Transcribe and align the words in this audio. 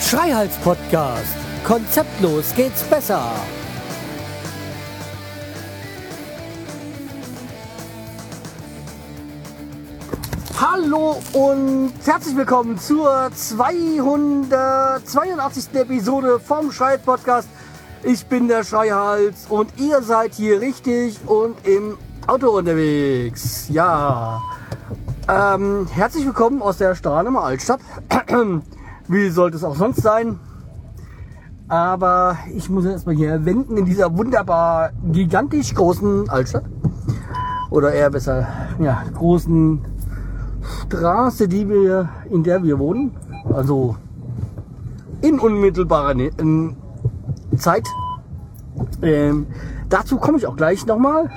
Schreihals 0.00 0.56
Podcast. 0.64 1.36
Konzeptlos 1.64 2.52
geht's 2.56 2.82
besser. 2.82 3.22
Hallo 10.60 11.22
und 11.34 11.92
herzlich 12.04 12.36
willkommen 12.36 12.76
zur 12.78 13.30
282. 13.32 15.74
Episode 15.74 16.40
vom 16.40 16.72
Schreihals 16.72 17.02
Podcast. 17.02 17.48
Ich 18.04 18.26
bin 18.26 18.48
der 18.48 18.64
Schreihals 18.64 19.46
und 19.48 19.78
ihr 19.78 20.02
seid 20.02 20.34
hier 20.34 20.60
richtig 20.60 21.20
und 21.24 21.54
im 21.64 21.96
Auto 22.26 22.48
unterwegs. 22.50 23.68
Ja. 23.68 24.42
Ähm, 25.28 25.86
herzlich 25.88 26.26
willkommen 26.26 26.62
aus 26.62 26.78
der 26.78 26.96
Starnheimer 26.96 27.44
Altstadt. 27.44 27.78
Wie 29.08 29.30
sollte 29.30 29.56
es 29.56 29.62
auch 29.62 29.76
sonst 29.76 30.02
sein? 30.02 30.40
Aber 31.68 32.38
ich 32.52 32.68
muss 32.68 32.86
erstmal 32.86 33.14
hier 33.14 33.44
wenden 33.44 33.76
in 33.76 33.84
dieser 33.84 34.16
wunderbar 34.18 34.90
gigantisch 35.12 35.72
großen 35.72 36.28
Altstadt. 36.28 36.64
Oder 37.70 37.92
eher 37.92 38.10
besser, 38.10 38.48
ja, 38.80 39.04
großen 39.14 39.80
Straße, 40.88 41.46
die 41.46 41.68
wir, 41.68 42.08
in 42.30 42.42
der 42.42 42.64
wir 42.64 42.80
wohnen. 42.80 43.16
Also 43.54 43.94
in 45.20 45.38
unmittelbarer 45.38 46.14
Nä 46.14 46.32
in 46.38 46.81
Zeit. 47.56 47.86
Ähm, 49.02 49.46
dazu 49.88 50.16
komme 50.16 50.38
ich 50.38 50.46
auch 50.46 50.56
gleich 50.56 50.86
nochmal. 50.86 51.30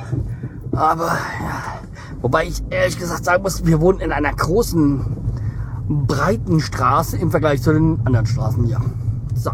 Aber 0.72 1.08
ja, 1.08 1.80
wobei 2.22 2.46
ich 2.46 2.64
ehrlich 2.70 2.98
gesagt 2.98 3.26
sagen 3.26 3.44
muss, 3.44 3.66
wir 3.66 3.82
wohnen 3.82 4.00
in 4.00 4.12
einer 4.12 4.34
großen, 4.34 5.06
breiten 5.88 6.60
Straße 6.60 7.18
im 7.18 7.32
Vergleich 7.32 7.62
zu 7.62 7.74
den 7.74 8.00
anderen 8.06 8.26
Straßen 8.26 8.66
hier. 8.66 8.82
So. 9.34 9.52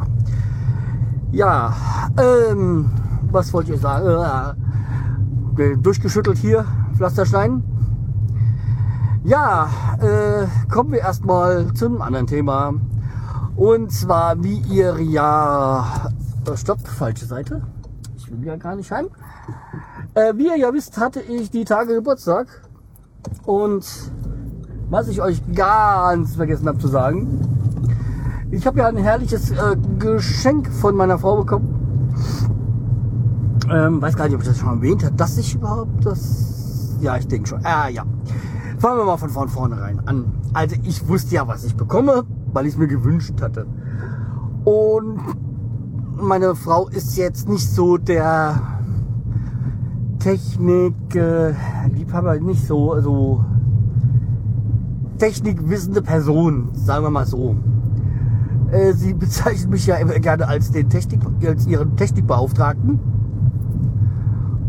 Ja, 1.32 1.74
ähm, 2.20 2.92
was 3.32 3.54
wollte 3.54 3.74
ich 3.74 3.82
sagen? 3.82 4.56
Äh, 5.58 5.78
durchgeschüttelt 5.78 6.38
hier, 6.38 6.66
Pflasterstein. 6.96 7.64
Ja, 9.24 9.70
äh, 10.00 10.48
kommen 10.72 10.92
wir 10.92 11.00
erstmal 11.00 11.72
zum 11.74 12.02
anderen 12.02 12.26
Thema. 12.26 12.74
Und 13.56 13.92
zwar, 13.92 14.44
wie 14.44 14.58
ihr 14.70 15.00
ja... 15.00 16.12
Oh, 16.50 16.56
stopp, 16.56 16.88
falsche 16.88 17.26
Seite. 17.26 17.62
Ich 18.18 18.32
will 18.32 18.44
ja 18.44 18.56
gar 18.56 18.76
nicht 18.76 18.92
heim. 18.92 19.08
Äh, 20.16 20.34
wie 20.36 20.48
ihr 20.48 20.58
ja 20.58 20.74
wisst, 20.74 20.98
hatte 20.98 21.22
ich 21.22 21.52
die 21.52 21.66
Tage 21.66 21.94
Geburtstag. 21.94 22.48
Und 23.46 23.86
was 24.90 25.08
ich 25.08 25.22
euch 25.22 25.42
ganz 25.54 26.36
vergessen 26.36 26.68
habe 26.68 26.80
zu 26.80 26.88
sagen, 26.88 27.40
ich 28.50 28.66
habe 28.66 28.80
ja 28.80 28.88
ein 28.88 28.98
herrliches 28.98 29.52
äh, 29.52 29.78
Geschenk 30.00 30.72
von 30.74 30.96
meiner 30.96 31.20
Frau 31.20 31.38
bekommen. 31.38 31.78
Ähm, 33.70 34.02
weiß 34.02 34.18
gar 34.18 34.26
nicht, 34.26 34.36
ob 34.36 34.42
ich 34.42 34.48
das 34.48 34.58
schon 34.58 34.70
erwähnt 34.70 35.06
habe, 35.06 35.16
dass 35.16 35.38
ich 35.38 35.56
überhaupt 35.56 36.06
das... 36.06 36.98
Ja, 37.00 37.18
ich 37.18 37.28
denke 37.28 37.48
schon. 37.48 37.64
Ah, 37.64 37.88
ja. 37.88 38.04
Fangen 38.80 38.98
wir 38.98 39.06
mal 39.06 39.18
von 39.18 39.30
vorn 39.30 39.48
vornherein 39.48 40.02
an. 40.08 40.34
Also 40.54 40.76
ich 40.84 41.08
wusste 41.08 41.36
ja, 41.36 41.48
was 41.48 41.64
ich 41.64 41.76
bekomme, 41.76 42.24
weil 42.52 42.66
ich 42.66 42.74
es 42.74 42.80
mir 42.80 42.88
gewünscht 42.88 43.40
hatte. 43.42 43.68
Und 44.66 45.20
meine 46.22 46.56
Frau 46.56 46.88
ist 46.88 47.18
jetzt 47.18 47.50
nicht 47.50 47.68
so 47.70 47.98
der 47.98 48.62
Technik 50.20 51.16
äh, 51.16 51.54
nicht 52.42 52.68
so 52.68 53.00
so 53.02 53.44
technikwissende 55.18 56.02
Person, 56.02 56.70
sagen 56.74 57.06
wir 57.06 57.12
mal 57.12 57.26
so. 57.26 57.56
Äh, 58.72 58.94
sie 58.94 59.14
bezeichnet 59.26 59.72
mich 59.72 59.86
ja 59.88 59.96
immer 59.96 60.20
gerne 60.20 60.48
als 60.48 60.72
den 60.72 60.90
Technik 60.90 61.22
als 61.46 61.68
ihren 61.68 61.96
Technikbeauftragten. 61.96 63.00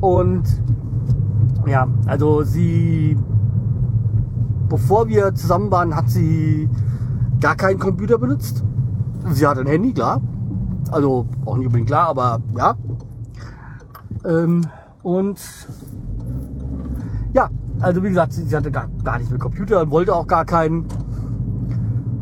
Und 0.01 0.45
ja, 1.67 1.87
also 2.07 2.43
sie 2.43 3.17
bevor 4.69 5.07
wir 5.09 5.35
zusammen 5.35 5.71
waren, 5.71 5.95
hat 5.95 6.09
sie 6.09 6.69
gar 7.41 7.57
keinen 7.57 7.79
Computer 7.79 8.17
benutzt. 8.17 8.65
Sie 9.31 9.47
hat 9.47 9.59
ein 9.59 9.67
Handy, 9.67 9.93
klar. 9.93 10.23
Also 10.93 11.27
auch 11.47 11.57
nicht 11.57 11.67
unbedingt 11.67 11.89
klar, 11.89 12.09
aber 12.09 12.41
ja. 12.57 12.77
Ähm, 14.25 14.67
und 15.03 15.39
ja, 17.33 17.49
also 17.81 18.03
wie 18.05 18.11
gesagt, 18.11 18.35
sie, 18.35 18.55
hatte 18.55 18.71
gar, 18.71 18.89
gar 19.03 19.19
nicht 19.19 19.31
mehr 19.31 19.39
Computer 19.39 19.81
und 19.81 19.91
wollte 19.91 20.15
auch 20.15 20.27
gar 20.27 20.45
keinen. 20.45 20.87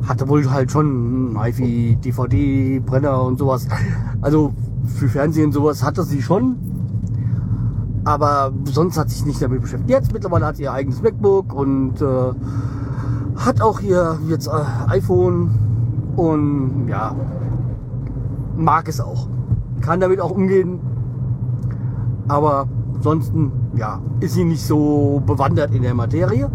Hatte 0.07 0.29
wohl 0.29 0.49
halt 0.51 0.71
schon 0.71 1.39
HiFi, 1.39 1.99
DVD, 2.03 2.81
Brenner 2.81 3.23
und 3.23 3.39
sowas. 3.39 3.67
Also 4.23 4.53
für 4.87 5.09
Fernsehen 5.09 5.53
sowas 5.53 5.83
hatte 5.83 6.05
sie 6.05 6.23
schon. 6.23 6.57
Aber 8.05 8.53
sonst 8.65 8.99
hat 8.99 9.11
sich 9.11 9.27
nicht 9.27 9.43
damit 9.43 9.61
beschäftigt. 9.61 9.91
Jetzt 9.91 10.13
mittlerweile 10.13 10.47
hat 10.47 10.57
sie 10.57 10.63
ihr 10.65 10.73
eigenes 10.73 11.03
MacBook 11.03 11.53
und 11.55 12.01
äh, 12.01 12.33
hat 13.37 13.61
auch 13.61 13.81
ihr 13.81 14.19
jetzt 14.29 14.47
äh, 14.47 14.91
iPhone 14.91 15.51
und 16.17 16.89
ja, 16.89 17.15
mag 18.61 18.89
es 18.89 19.01
auch. 19.01 19.29
Kann 19.81 20.01
damit 20.01 20.21
auch 20.21 20.31
umgehen. 20.31 20.81
Aber 22.29 22.69
ansonsten, 22.95 23.53
ja, 23.75 24.01
ist 24.21 24.35
sie 24.35 24.45
nicht 24.45 24.65
so 24.65 25.23
bewandert 25.27 25.75
in 25.75 25.83
der 25.83 25.95
Materie. 25.95 26.51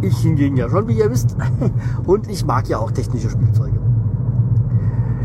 Ich 0.00 0.18
hingegen 0.18 0.56
ja 0.56 0.68
schon, 0.68 0.86
wie 0.86 0.98
ihr 0.98 1.10
wisst. 1.10 1.36
Und 2.06 2.28
ich 2.30 2.46
mag 2.46 2.68
ja 2.68 2.78
auch 2.78 2.92
technische 2.92 3.30
Spielzeuge. 3.30 3.78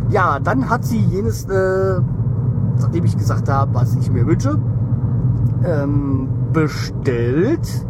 Ja, 0.09 0.39
dann 0.39 0.69
hat 0.69 0.85
sie 0.85 0.99
jenes 0.99 1.45
äh, 1.45 2.01
nachdem 2.79 3.05
ich 3.05 3.17
gesagt 3.17 3.49
habe, 3.49 3.73
was 3.73 3.95
ich 3.95 4.11
mir 4.11 4.25
wünsche, 4.25 4.59
ähm, 5.65 6.27
bestellt 6.51 7.87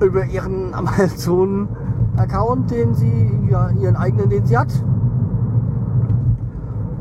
über 0.00 0.24
ihren 0.24 0.74
Amazon-Account, 0.74 2.70
den 2.70 2.94
sie, 2.94 3.30
ja, 3.50 3.70
ihren 3.70 3.96
eigenen, 3.96 4.30
den 4.30 4.46
sie 4.46 4.56
hat. 4.56 4.72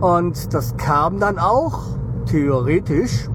Und 0.01 0.53
das 0.53 0.75
kam 0.78 1.19
dann 1.19 1.38
auch, 1.38 1.79
theoretisch, 2.25 3.29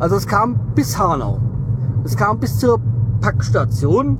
also 0.00 0.16
es 0.16 0.26
kam 0.26 0.58
bis 0.74 0.98
Hanau. 0.98 1.38
Es 2.04 2.16
kam 2.16 2.38
bis 2.38 2.58
zur 2.58 2.80
Packstation 3.20 4.18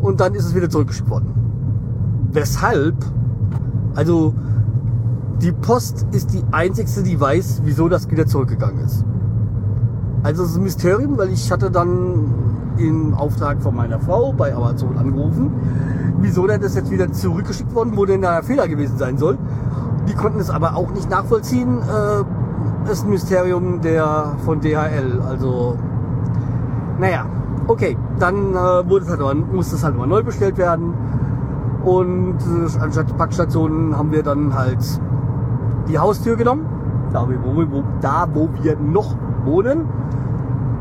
und 0.00 0.20
dann 0.20 0.34
ist 0.34 0.44
es 0.44 0.54
wieder 0.54 0.70
zurückgeschickt 0.70 1.10
worden. 1.10 1.34
Weshalb, 2.30 2.94
also 3.94 4.34
die 5.42 5.50
Post 5.50 6.06
ist 6.12 6.32
die 6.32 6.44
einzigste, 6.52 7.02
die 7.02 7.20
weiß, 7.20 7.62
wieso 7.64 7.88
das 7.88 8.08
wieder 8.10 8.26
zurückgegangen 8.26 8.84
ist. 8.84 9.04
Also 10.22 10.44
es 10.44 10.50
ist 10.50 10.56
ein 10.56 10.62
Mysterium, 10.62 11.18
weil 11.18 11.30
ich 11.30 11.50
hatte 11.50 11.70
dann 11.70 12.32
im 12.76 13.14
Auftrag 13.14 13.62
von 13.62 13.74
meiner 13.74 13.98
Frau 13.98 14.32
bei 14.32 14.54
Amazon 14.54 14.96
angerufen, 14.96 15.50
wieso 16.20 16.46
denn 16.46 16.60
das 16.60 16.74
jetzt 16.74 16.90
wieder 16.90 17.10
zurückgeschickt 17.12 17.74
worden, 17.74 17.96
wo 17.96 18.04
denn 18.04 18.22
da 18.22 18.42
Fehler 18.42 18.68
gewesen 18.68 18.98
sein 18.98 19.18
soll. 19.18 19.38
Die 20.08 20.14
konnten 20.14 20.40
es 20.40 20.50
aber 20.50 20.76
auch 20.76 20.90
nicht 20.90 21.08
nachvollziehen. 21.10 21.78
Äh, 21.78 22.24
das 22.84 22.98
ist 22.98 23.04
ein 23.04 23.10
Mysterium 23.10 23.80
der 23.80 24.36
von 24.44 24.60
DHL. 24.60 25.22
Also, 25.28 25.78
naja, 26.98 27.26
okay, 27.66 27.96
dann 28.18 28.54
äh, 28.54 28.88
wurde 28.88 29.04
es 29.04 29.10
halt 29.10 29.20
aber, 29.20 29.34
musste 29.34 29.76
es 29.76 29.84
halt 29.84 29.96
mal 29.96 30.06
neu 30.06 30.22
bestellt 30.22 30.58
werden. 30.58 30.94
Und 31.84 32.38
äh, 32.40 32.80
anstatt 32.80 33.16
Packstationen 33.16 33.96
haben 33.96 34.12
wir 34.12 34.22
dann 34.22 34.54
halt 34.54 34.78
die 35.88 35.98
Haustür 35.98 36.36
genommen, 36.36 36.66
da, 37.12 37.26
wo, 37.26 37.56
wo, 37.70 37.82
da 38.00 38.26
wo 38.32 38.48
wir 38.62 38.76
noch 38.78 39.14
wohnen. 39.44 39.86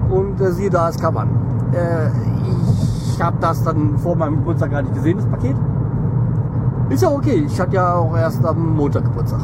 Und 0.10 0.40
äh, 0.42 0.52
siehe 0.52 0.70
da, 0.70 0.90
es 0.90 1.00
kam 1.00 1.18
an. 1.18 1.30
Äh, 1.74 2.10
ich 3.14 3.22
habe 3.22 3.38
das 3.40 3.64
dann 3.64 3.98
vor 3.98 4.16
meinem 4.16 4.38
Geburtstag 4.38 4.72
gar 4.72 4.82
nicht 4.82 4.96
gesehen, 4.96 5.18
das 5.18 5.28
Paket. 5.28 5.56
Ist 6.94 7.02
ja 7.02 7.10
okay, 7.10 7.44
ich 7.48 7.60
hatte 7.60 7.74
ja 7.74 7.96
auch 7.96 8.16
erst 8.16 8.46
am 8.46 8.76
Montag 8.76 9.04
Geburtstag. 9.04 9.40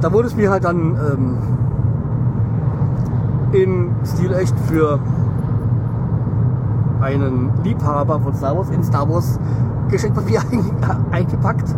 Da 0.00 0.10
wurde 0.10 0.28
es 0.28 0.34
mir 0.34 0.50
halt 0.50 0.64
dann 0.64 0.96
ähm, 0.96 1.36
in 3.52 3.90
Stil 4.06 4.32
echt 4.32 4.58
für 4.60 4.98
einen 7.02 7.50
Liebhaber 7.62 8.18
von 8.20 8.34
Star 8.34 8.56
Wars 8.56 8.70
in 8.70 8.82
Star 8.82 9.06
Wars 9.06 9.38
Geschenkpapier 9.90 10.40
eingepackt. 11.10 11.76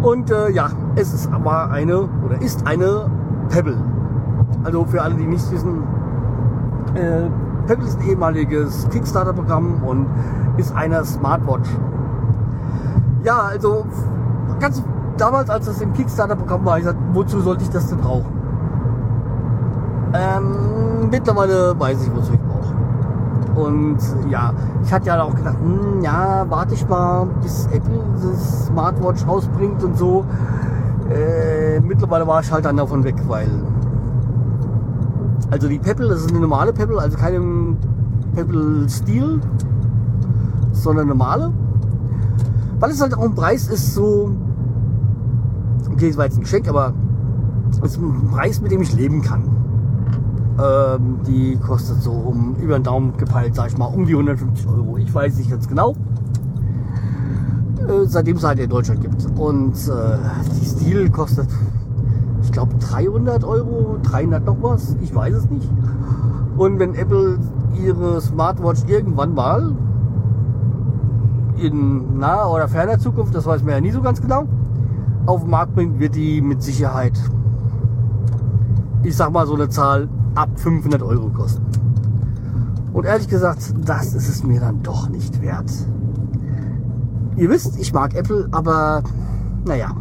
Und 0.00 0.30
äh, 0.30 0.50
ja, 0.50 0.70
es 0.94 1.12
ist 1.12 1.30
aber 1.30 1.70
eine 1.70 2.08
oder 2.24 2.40
ist 2.40 2.66
eine 2.66 3.10
Pebble. 3.50 3.76
Also 4.64 4.86
für 4.86 5.02
alle, 5.02 5.16
die 5.16 5.26
nicht 5.26 5.52
wissen, 5.52 5.82
äh, 6.94 7.28
Pebble 7.66 7.86
ist 7.86 7.98
ein 8.00 8.08
ehemaliges 8.08 8.88
Kickstarter-Programm 8.90 9.82
und 9.84 10.06
ist 10.56 10.74
eine 10.74 11.04
Smartwatch. 11.04 11.68
Ja, 13.24 13.38
also 13.50 13.86
ganz 14.60 14.82
damals, 15.16 15.50
als 15.50 15.66
das 15.66 15.80
im 15.80 15.92
Kickstarter-Programm 15.92 16.64
war, 16.64 16.78
ich 16.78 16.84
gesagt, 16.84 17.00
wozu 17.12 17.40
sollte 17.40 17.62
ich 17.62 17.70
das 17.70 17.88
denn 17.88 17.98
brauchen? 17.98 18.32
Ähm, 20.14 21.08
mittlerweile 21.10 21.78
weiß 21.78 22.02
ich, 22.02 22.14
wozu 22.14 22.32
ich 22.32 22.40
brauche. 22.40 23.62
Und 23.66 23.98
ja, 24.30 24.52
ich 24.82 24.92
hatte 24.92 25.06
ja 25.06 25.22
auch 25.22 25.34
gedacht, 25.34 25.56
hm, 25.62 26.02
ja, 26.02 26.44
warte 26.48 26.74
ich 26.74 26.88
mal, 26.88 27.26
bis 27.42 27.66
Apple 27.66 28.00
das 28.22 28.66
Smartwatch 28.66 29.26
rausbringt 29.26 29.82
und 29.84 29.96
so. 29.96 30.24
Äh, 31.10 31.80
mittlerweile 31.80 32.26
war 32.26 32.40
ich 32.40 32.50
halt 32.50 32.64
dann 32.64 32.76
davon 32.76 33.04
weg, 33.04 33.16
weil 33.26 33.48
also 35.52 35.68
die 35.68 35.78
Pebble, 35.78 36.08
das 36.08 36.22
ist 36.22 36.30
eine 36.30 36.40
normale 36.40 36.72
Pebble, 36.72 36.98
also 36.98 37.18
keine 37.18 37.76
Steel, 38.88 39.38
sondern 40.72 41.08
normale. 41.08 41.52
Weil 42.80 42.90
es 42.90 43.02
halt 43.02 43.14
auch 43.14 43.22
ein 43.22 43.34
Preis 43.34 43.68
ist, 43.68 43.92
so. 43.92 44.34
Okay, 45.92 46.08
das 46.08 46.16
war 46.16 46.24
jetzt 46.24 46.38
ein 46.38 46.40
Geschenk, 46.44 46.66
aber 46.68 46.94
es 47.70 47.92
ist 47.92 47.98
ein 47.98 48.30
Preis, 48.30 48.62
mit 48.62 48.72
dem 48.72 48.80
ich 48.80 48.94
leben 48.94 49.20
kann. 49.20 49.42
Ähm, 50.58 51.18
die 51.26 51.56
kostet 51.56 52.00
so 52.00 52.12
um 52.12 52.56
über 52.56 52.78
den 52.78 52.84
Daumen 52.84 53.14
gepeilt, 53.18 53.54
sag 53.54 53.68
ich 53.68 53.76
mal, 53.76 53.84
um 53.84 54.06
die 54.06 54.12
150 54.12 54.66
Euro. 54.66 54.96
Ich 54.96 55.14
weiß 55.14 55.36
nicht 55.36 55.50
ganz 55.50 55.68
genau. 55.68 55.94
Äh, 57.76 58.06
seitdem 58.06 58.38
es 58.38 58.44
halt 58.44 58.58
in 58.58 58.70
Deutschland 58.70 59.02
gibt. 59.02 59.26
Und 59.38 59.74
äh, 59.74 60.16
die 60.58 60.64
Steel 60.64 61.10
kostet 61.10 61.48
ich 62.52 62.54
glaube 62.54 62.74
300 62.80 63.44
Euro, 63.44 63.96
300 64.02 64.44
noch 64.44 64.58
was, 64.60 64.94
ich 65.00 65.14
weiß 65.14 65.36
es 65.36 65.48
nicht. 65.48 65.70
Und 66.58 66.78
wenn 66.78 66.94
Apple 66.94 67.38
ihre 67.82 68.20
Smartwatch 68.20 68.82
irgendwann 68.88 69.32
mal 69.32 69.74
in 71.56 72.18
naher 72.18 72.50
oder 72.50 72.68
ferner 72.68 72.98
Zukunft, 72.98 73.34
das 73.34 73.46
weiß 73.46 73.62
man 73.62 73.72
ja 73.72 73.80
nie 73.80 73.90
so 73.90 74.02
ganz 74.02 74.20
genau, 74.20 74.44
auf 75.24 75.40
den 75.40 75.48
Markt 75.48 75.74
bringt, 75.74 75.98
wird 75.98 76.14
die 76.14 76.42
mit 76.42 76.62
Sicherheit, 76.62 77.18
ich 79.02 79.16
sag 79.16 79.32
mal 79.32 79.46
so 79.46 79.54
eine 79.54 79.70
Zahl, 79.70 80.10
ab 80.34 80.50
500 80.56 81.00
Euro 81.02 81.30
kosten. 81.30 81.64
Und 82.92 83.06
ehrlich 83.06 83.28
gesagt, 83.28 83.74
das 83.82 84.12
ist 84.12 84.28
es 84.28 84.44
mir 84.44 84.60
dann 84.60 84.82
doch 84.82 85.08
nicht 85.08 85.40
wert. 85.40 85.72
Ihr 87.34 87.48
wisst, 87.48 87.78
ich 87.78 87.94
mag 87.94 88.14
Apple, 88.14 88.48
aber 88.50 89.02
naja, 89.64 89.96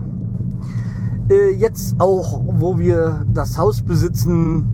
äh, 1.31 1.51
jetzt 1.51 1.95
auch, 2.00 2.42
wo 2.45 2.78
wir 2.78 3.25
das 3.33 3.57
Haus 3.57 3.81
besitzen, 3.81 4.68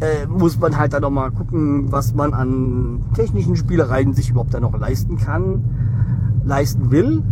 äh, 0.00 0.26
muss 0.26 0.58
man 0.58 0.78
halt 0.78 0.94
dann 0.94 1.02
noch 1.02 1.10
mal 1.10 1.30
gucken, 1.30 1.92
was 1.92 2.14
man 2.14 2.32
an 2.32 3.04
technischen 3.14 3.56
Spielereien 3.56 4.14
sich 4.14 4.30
überhaupt 4.30 4.54
da 4.54 4.60
noch 4.60 4.78
leisten 4.78 5.18
kann, 5.18 5.62
leisten 6.44 6.90
will. 6.90 7.22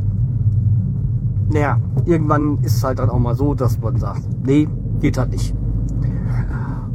Naja, 1.51 1.79
irgendwann 2.05 2.59
ist 2.63 2.77
es 2.77 2.85
halt 2.85 2.99
dann 2.99 3.09
auch 3.09 3.19
mal 3.19 3.35
so, 3.35 3.55
dass 3.55 3.81
man 3.81 3.97
sagt, 3.97 4.23
nee, 4.45 4.69
geht 5.01 5.17
halt 5.17 5.31
nicht. 5.31 5.55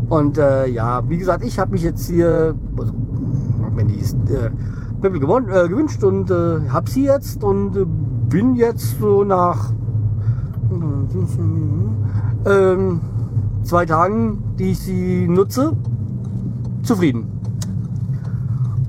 Und 0.10 0.38
äh, 0.38 0.68
ja, 0.68 1.02
wie 1.10 1.18
gesagt, 1.18 1.44
ich 1.44 1.58
habe 1.58 1.72
mich 1.72 1.82
jetzt 1.82 2.08
hier, 2.08 2.54
also, 2.78 2.94
wenn 3.76 3.88
die 3.88 3.98
äh, 3.98 5.20
gewonnen, 5.20 5.50
äh, 5.50 5.68
gewünscht 5.68 6.04
und 6.04 6.30
äh, 6.30 6.70
habe 6.70 6.88
sie 6.90 7.06
jetzt 7.06 7.44
und 7.44 7.76
äh, 7.76 7.86
bin 8.30 8.54
jetzt 8.54 9.00
so 9.00 9.24
nach 9.24 9.72
ähm, 12.46 13.02
zwei 13.64 13.86
Tagen, 13.86 14.44
die 14.58 14.72
ich 14.72 14.80
sie 14.80 15.28
nutze, 15.28 15.74
zufrieden. 16.84 17.28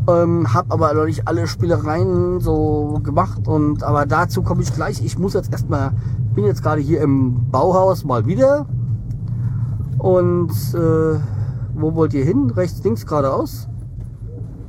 Ähm, 0.06 0.52
hab 0.52 0.70
aber 0.70 0.93
noch 0.93 1.06
nicht 1.06 1.26
alle 1.26 1.46
Spielereien 1.46 2.41
so 2.41 3.00
gemacht 3.02 3.49
und 3.49 3.82
aber 3.82 4.05
dazu 4.05 4.43
komme 4.43 4.62
ich 4.62 4.75
gleich. 4.75 5.02
Ich 5.02 5.19
muss 5.19 5.32
jetzt 5.32 5.50
erstmal, 5.50 5.93
bin 6.35 6.44
jetzt 6.44 6.62
gerade 6.62 6.82
hier 6.82 7.00
im 7.00 7.50
Bauhaus 7.50 8.05
mal 8.05 8.26
wieder 8.26 8.67
und 9.99 10.50
äh, 10.75 11.19
wo 11.75 11.94
wollt 11.94 12.12
ihr 12.12 12.25
hin? 12.25 12.50
Rechts, 12.50 12.85
links, 12.85 13.06
geradeaus. 13.06 13.67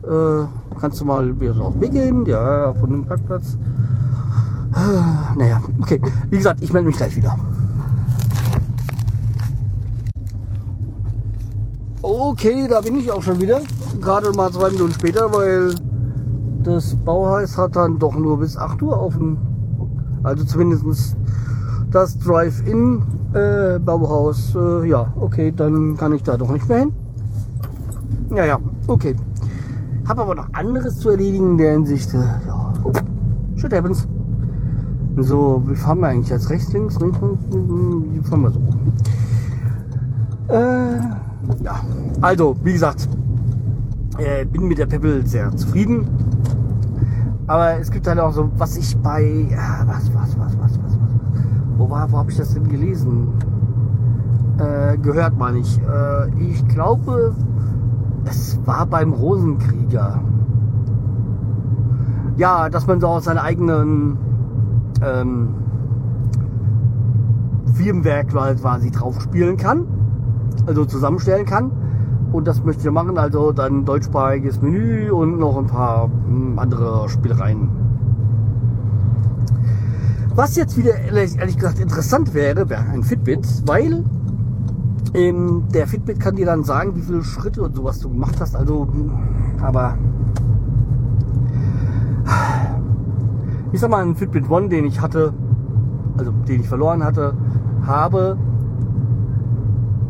Äh, 0.03 0.45
kannst 0.79 1.01
du 1.01 1.05
mal 1.05 1.39
wieder 1.39 1.59
auf 1.59 1.79
Weg 1.81 1.91
gehen? 1.91 2.25
Ja, 2.25 2.73
von 2.73 2.89
dem 2.89 3.05
Parkplatz. 3.05 3.57
Naja, 5.37 5.61
okay. 5.81 6.01
Wie 6.29 6.37
gesagt, 6.37 6.61
ich 6.61 6.71
melde 6.73 6.87
mich 6.87 6.97
gleich 6.97 7.15
wieder. 7.15 7.37
Okay, 12.01 12.67
da 12.67 12.81
bin 12.81 12.97
ich 12.97 13.11
auch 13.11 13.23
schon 13.23 13.39
wieder. 13.39 13.61
Gerade 14.01 14.31
mal 14.33 14.51
zwei 14.51 14.69
Minuten 14.69 14.93
später, 14.93 15.31
weil 15.33 15.73
das 16.63 16.95
Bauhaus 16.95 17.57
hat 17.57 17.75
dann 17.75 17.97
doch 17.97 18.15
nur 18.15 18.39
bis 18.39 18.57
8 18.57 18.81
Uhr 18.81 18.99
offen. 18.99 19.37
Also 20.23 20.43
zumindest 20.43 21.15
das 21.91 22.17
Drive-In 22.19 23.01
äh. 23.33 23.75
Äh, 23.75 24.87
ja, 24.87 25.13
okay, 25.19 25.53
dann 25.55 25.97
kann 25.97 26.13
ich 26.13 26.23
da 26.23 26.37
doch 26.37 26.51
nicht 26.51 26.67
mehr 26.69 26.79
hin. 26.79 26.93
Ja, 28.35 28.45
ja, 28.45 28.59
okay. 28.87 29.15
Habe 30.07 30.21
aber 30.21 30.35
noch 30.35 30.47
anderes 30.53 30.99
zu 30.99 31.09
erledigen 31.09 31.51
in 31.51 31.57
der 31.57 31.71
Hinsicht. 31.73 32.13
Äh, 32.13 32.17
ja, 32.17 32.73
shit 33.55 33.73
happens. 33.73 34.07
So, 35.17 35.63
wie 35.65 35.75
fahren 35.75 35.99
wir 35.99 36.07
eigentlich 36.07 36.29
jetzt? 36.29 36.49
Rechts, 36.49 36.73
links, 36.73 36.99
links, 36.99 37.17
wie 37.21 38.19
fahren 38.19 38.41
wir 38.41 38.51
so? 38.51 38.59
Äh, 40.49 40.97
ja, 41.63 41.79
also, 42.21 42.55
wie 42.63 42.73
gesagt, 42.73 43.07
äh, 44.17 44.45
bin 44.45 44.67
mit 44.67 44.77
der 44.77 44.87
Pebble 44.87 45.25
sehr 45.25 45.55
zufrieden. 45.55 46.07
Aber 47.47 47.79
es 47.79 47.91
gibt 47.91 48.07
halt 48.07 48.19
auch 48.19 48.33
so, 48.33 48.49
was 48.57 48.75
ich 48.75 48.97
bei, 48.97 49.47
ja, 49.49 49.83
was, 49.85 50.13
was, 50.13 50.37
was, 50.37 50.59
was, 50.59 50.79
was, 50.79 50.79
was, 50.83 50.97
wo 51.77 51.89
war, 51.89 52.11
wo 52.11 52.17
habe 52.17 52.31
ich 52.31 52.37
das 52.37 52.53
denn 52.53 52.67
gelesen? 52.67 53.29
Äh, 54.57 54.97
gehört 54.97 55.37
meine 55.37 55.59
ich. 55.59 55.79
Äh, 55.79 56.29
ich 56.41 56.67
glaube, 56.67 57.33
es 58.25 58.59
war 58.65 58.85
beim 58.85 59.13
Rosenkrieger. 59.13 60.19
Ja, 62.37 62.69
dass 62.69 62.85
man 62.85 62.99
so 62.99 63.07
aus 63.07 63.25
seinen 63.25 63.37
eigenen 63.37 64.17
ähm, 65.03 65.49
Firmware 67.73 68.25
quasi 68.25 68.91
drauf 68.91 69.21
spielen 69.21 69.57
kann, 69.57 69.85
also 70.65 70.85
zusammenstellen 70.85 71.45
kann. 71.45 71.71
Und 72.31 72.47
das 72.47 72.63
möchte 72.63 72.87
ich 72.87 72.93
machen, 72.93 73.17
also 73.17 73.51
dann 73.51 73.85
deutschsprachiges 73.85 74.61
Menü 74.61 75.09
und 75.09 75.39
noch 75.39 75.57
ein 75.57 75.67
paar 75.67 76.09
hm, 76.27 76.59
andere 76.59 77.07
Spielereien. 77.09 77.69
Was 80.35 80.57
jetzt 80.57 80.77
wieder 80.77 80.97
ehrlich, 80.97 81.37
gesagt 81.55 81.79
interessant 81.79 82.33
wäre, 82.33 82.69
wäre 82.69 82.83
ein 82.91 83.03
Fitbit, 83.03 83.47
weil 83.67 84.03
ähm, 85.13 85.63
der 85.73 85.87
Fitbit 85.87 86.19
kann 86.19 86.35
dir 86.35 86.45
dann 86.45 86.65
sagen, 86.65 86.93
wie 86.95 87.01
viele 87.01 87.23
Schritte 87.23 87.63
und 87.63 87.73
sowas 87.73 87.99
du 87.99 88.09
gemacht 88.09 88.35
hast. 88.41 88.55
Also, 88.55 88.85
hm, 88.91 89.11
aber 89.61 89.97
ich 93.75 93.81
sag 93.81 93.91
mal, 93.91 94.05
ein 94.05 94.15
Fitbit 94.15 94.49
One, 94.49 94.69
den 94.69 94.85
ich 94.85 95.01
hatte, 95.01 95.33
also 96.17 96.31
den 96.47 96.61
ich 96.61 96.69
verloren 96.69 97.03
hatte, 97.03 97.33
habe, 97.85 98.37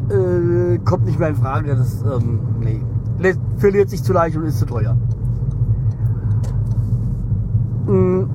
äh, 0.08 0.78
kommt 0.86 1.06
nicht 1.06 1.18
mehr 1.18 1.30
in 1.30 1.36
Frage. 1.36 1.76
Das 1.76 2.04
ähm, 2.04 2.42
nee, 2.60 2.84
verliert 3.58 3.90
sich 3.90 4.04
zu 4.04 4.14
leicht 4.14 4.38
und 4.38 4.44
ist 4.44 4.60
zu 4.60 4.68
teuer. 4.68 4.96
Mm. 7.88 8.26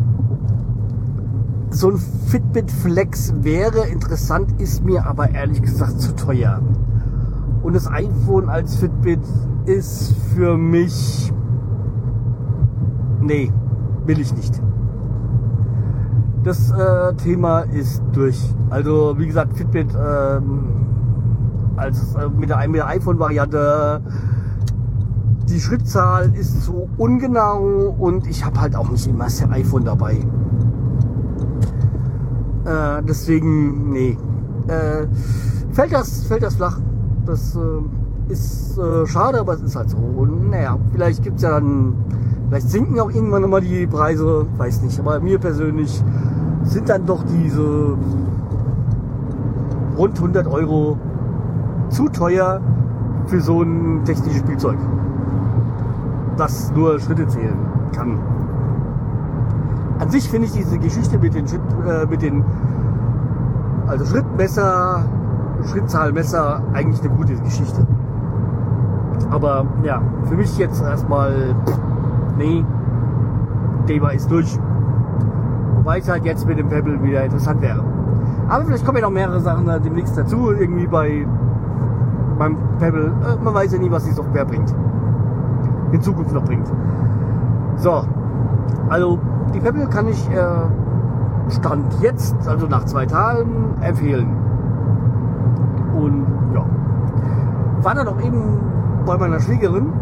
So 1.70 1.90
ein 1.90 1.98
Fitbit 2.26 2.68
Flex 2.68 3.32
wäre 3.40 3.86
interessant, 3.86 4.60
ist 4.60 4.84
mir 4.84 5.06
aber 5.06 5.30
ehrlich 5.30 5.62
gesagt 5.62 6.00
zu 6.00 6.16
teuer. 6.16 6.60
Und 7.62 7.76
das 7.76 7.88
iPhone 7.88 8.48
als 8.48 8.74
Fitbit 8.74 9.20
ist 9.66 10.12
für 10.34 10.56
mich. 10.56 11.32
Nee, 13.20 13.52
will 14.06 14.18
ich 14.18 14.34
nicht 14.34 14.60
das 16.42 16.70
äh, 16.70 17.14
Thema 17.14 17.60
ist 17.60 18.02
durch. 18.12 18.38
Also 18.70 19.14
wie 19.18 19.26
gesagt, 19.26 19.56
Fitbit 19.56 19.88
ähm, 19.94 20.86
als 21.76 22.14
äh, 22.14 22.28
mit 22.28 22.50
der, 22.50 22.66
der 22.66 22.86
iPhone-Variante 22.86 24.00
die 25.48 25.60
Schrittzahl 25.60 26.32
ist 26.34 26.62
so 26.62 26.88
ungenau 26.96 27.94
und 27.98 28.26
ich 28.26 28.44
habe 28.44 28.60
halt 28.60 28.76
auch 28.76 28.88
nicht 28.90 29.06
immer 29.08 29.24
das 29.24 29.42
iPhone 29.50 29.84
dabei. 29.84 30.18
Äh, 32.64 33.02
deswegen, 33.02 33.90
nee. 33.90 34.16
Äh, 34.68 35.06
fällt, 35.72 35.92
das, 35.92 36.24
fällt 36.24 36.42
das 36.42 36.54
flach. 36.54 36.78
Das 37.26 37.56
äh, 37.56 38.32
ist 38.32 38.78
äh, 38.78 39.06
schade, 39.06 39.40
aber 39.40 39.54
es 39.54 39.62
ist 39.62 39.76
halt 39.76 39.90
so. 39.90 39.96
Und 39.96 40.50
naja, 40.50 40.78
vielleicht 40.92 41.22
gibt 41.22 41.36
es 41.36 41.42
ja 41.42 41.50
dann 41.50 41.94
Vielleicht 42.50 42.68
sinken 42.68 42.98
auch 42.98 43.12
irgendwann 43.12 43.42
nochmal 43.42 43.60
die 43.60 43.86
Preise, 43.86 44.44
weiß 44.58 44.82
nicht. 44.82 44.98
Aber 44.98 45.20
mir 45.20 45.38
persönlich 45.38 46.02
sind 46.64 46.88
dann 46.88 47.06
doch 47.06 47.22
diese 47.22 47.96
rund 49.96 50.16
100 50.16 50.48
Euro 50.48 50.98
zu 51.90 52.08
teuer 52.08 52.60
für 53.26 53.40
so 53.40 53.62
ein 53.62 54.04
technisches 54.04 54.40
Spielzeug, 54.40 54.78
das 56.36 56.72
nur 56.72 56.98
Schritte 56.98 57.28
zählen 57.28 57.56
kann. 57.94 58.18
An 60.00 60.10
sich 60.10 60.28
finde 60.28 60.48
ich 60.48 60.52
diese 60.52 60.76
Geschichte 60.78 61.18
mit 61.18 61.34
den, 61.34 61.46
äh, 61.46 62.06
mit 62.10 62.20
den 62.20 62.44
Also 63.86 64.06
Schrittmesser, 64.06 65.04
Schrittzahlmesser, 65.70 66.62
eigentlich 66.72 67.00
eine 67.00 67.10
gute 67.10 67.34
Geschichte. 67.34 67.86
Aber 69.30 69.66
ja, 69.84 70.02
für 70.28 70.34
mich 70.34 70.58
jetzt 70.58 70.82
erstmal, 70.82 71.54
nee, 72.36 72.64
Thema 73.86 74.10
ist 74.10 74.30
durch. 74.30 74.58
Wobei 75.76 75.98
es 75.98 76.08
halt 76.08 76.24
jetzt 76.24 76.46
mit 76.46 76.58
dem 76.58 76.68
Pebble 76.68 77.02
wieder 77.02 77.24
interessant 77.24 77.62
wäre. 77.62 77.82
Aber 78.48 78.64
vielleicht 78.64 78.84
kommen 78.84 78.98
ja 78.98 79.04
noch 79.04 79.10
mehrere 79.10 79.40
Sachen 79.40 79.66
demnächst 79.82 80.16
dazu, 80.18 80.52
irgendwie 80.52 80.86
bei 80.86 81.26
beim 82.40 82.56
Pebble. 82.78 83.12
Äh, 83.22 83.44
man 83.44 83.54
weiß 83.54 83.72
ja 83.72 83.78
nie, 83.78 83.90
was 83.90 84.04
die 84.04 84.12
Software 84.12 84.44
bringt. 84.44 84.74
In 85.92 86.00
Zukunft 86.00 86.32
noch 86.32 86.44
bringt. 86.44 86.66
So, 87.76 88.04
also 88.88 89.18
die 89.54 89.60
Pebble 89.60 89.86
kann 89.86 90.08
ich 90.08 90.28
äh, 90.30 91.50
Stand 91.50 91.84
jetzt, 92.00 92.36
also 92.48 92.66
nach 92.66 92.84
zwei 92.84 93.06
Tagen, 93.06 93.76
empfehlen. 93.80 94.36
Und 95.94 96.26
ja, 96.54 96.64
war 97.82 97.94
dann 97.94 98.08
auch 98.08 98.20
eben 98.22 98.58
bei 99.04 99.16
meiner 99.18 99.40
Schwiegerin, 99.40 99.92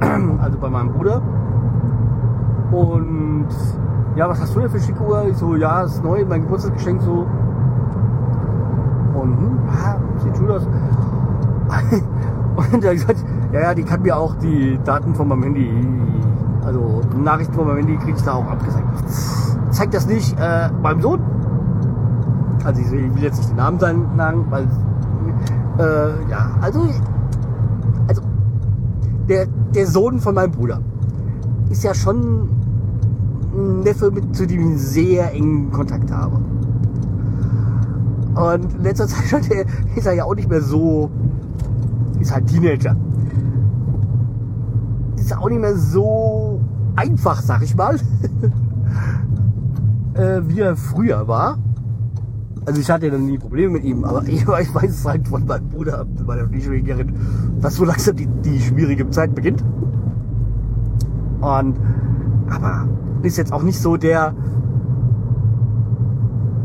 also 0.42 0.58
bei 0.58 0.70
meinem 0.70 0.92
Bruder. 0.92 1.20
Und 2.72 3.48
ja, 4.16 4.28
was 4.28 4.40
hast 4.40 4.54
du 4.54 4.60
denn 4.60 4.70
für 4.70 4.80
schicke 4.80 5.02
Uhr? 5.02 5.24
Ich 5.28 5.36
so, 5.36 5.56
ja, 5.56 5.82
ist 5.82 6.02
neu, 6.02 6.24
mein 6.28 6.42
Geburtstagsgeschenk 6.42 7.02
so. 7.02 7.26
Und 9.14 9.38
hm, 9.38 9.58
ja, 9.66 9.96
sieht 10.18 10.38
gut 10.38 10.50
aus. 10.50 10.66
Und 12.56 12.84
er 12.84 12.90
hat 12.90 12.96
gesagt, 12.96 13.24
ja, 13.52 13.60
ja, 13.60 13.74
die 13.74 13.84
kann 13.84 14.02
mir 14.02 14.16
auch 14.16 14.34
die 14.36 14.78
Daten 14.84 15.14
von 15.14 15.28
meinem 15.28 15.44
Handy, 15.44 15.72
also 16.64 17.00
Nachrichten 17.16 17.54
von 17.54 17.66
meinem 17.66 17.78
Handy 17.78 17.96
kriege 17.96 18.16
ich 18.16 18.22
da 18.22 18.34
auch 18.34 18.50
abgesagt. 18.50 18.86
Zeigt 19.70 19.94
das 19.94 20.06
nicht 20.06 20.38
äh, 20.38 20.70
meinem 20.82 21.00
Sohn. 21.00 21.20
Also 22.64 22.82
ich 22.82 22.90
will 22.90 23.22
jetzt 23.22 23.38
nicht 23.38 23.50
den 23.50 23.56
Namen 23.56 23.78
sagen, 23.78 24.46
weil 24.50 24.64
äh, 25.78 26.30
ja, 26.30 26.50
also 26.60 26.86
der 29.30 29.46
der 29.74 29.86
Sohn 29.86 30.20
von 30.20 30.34
meinem 30.34 30.50
Bruder 30.50 30.80
ist 31.70 31.84
ja 31.84 31.94
schon 31.94 32.50
ein 33.54 33.80
Neffe, 33.80 34.10
mit, 34.10 34.36
zu 34.36 34.46
dem 34.46 34.74
ich 34.74 34.82
sehr 34.82 35.32
engen 35.32 35.70
Kontakt 35.70 36.10
habe. 36.10 36.36
Und 38.34 38.74
in 38.74 38.82
letzter 38.82 39.06
Zeit 39.08 39.48
ist 39.96 40.06
er 40.06 40.14
ja 40.14 40.24
auch 40.24 40.34
nicht 40.34 40.48
mehr 40.48 40.60
so 40.60 41.10
ist 42.20 42.34
halt 42.34 42.46
Teenager. 42.46 42.96
Ist 45.16 45.36
auch 45.36 45.48
nicht 45.48 45.60
mehr 45.60 45.76
so 45.76 46.60
einfach, 46.96 47.40
sag 47.40 47.62
ich 47.62 47.74
mal, 47.74 47.96
äh, 50.14 50.40
wie 50.46 50.60
er 50.60 50.76
früher 50.76 51.26
war. 51.26 51.58
Also 52.70 52.82
ich 52.82 52.88
hatte 52.88 53.08
ja 53.08 53.18
nie 53.18 53.36
Probleme 53.36 53.72
mit 53.72 53.82
ihm, 53.82 54.04
aber 54.04 54.22
ich, 54.28 54.42
ich 54.42 54.46
weiß 54.46 54.90
es 54.90 55.04
halt 55.04 55.26
von 55.26 55.44
meinem 55.44 55.68
Bruder, 55.70 56.06
meiner 56.24 56.46
Schwiegerin, 56.46 57.12
dass 57.60 57.74
so 57.74 57.84
langsam 57.84 58.14
die, 58.14 58.28
die 58.44 58.60
schwierige 58.60 59.10
Zeit 59.10 59.34
beginnt. 59.34 59.64
Und 61.40 61.74
aber 62.48 62.86
ist 63.22 63.38
jetzt 63.38 63.52
auch 63.52 63.64
nicht 63.64 63.80
so 63.80 63.96
der 63.96 64.36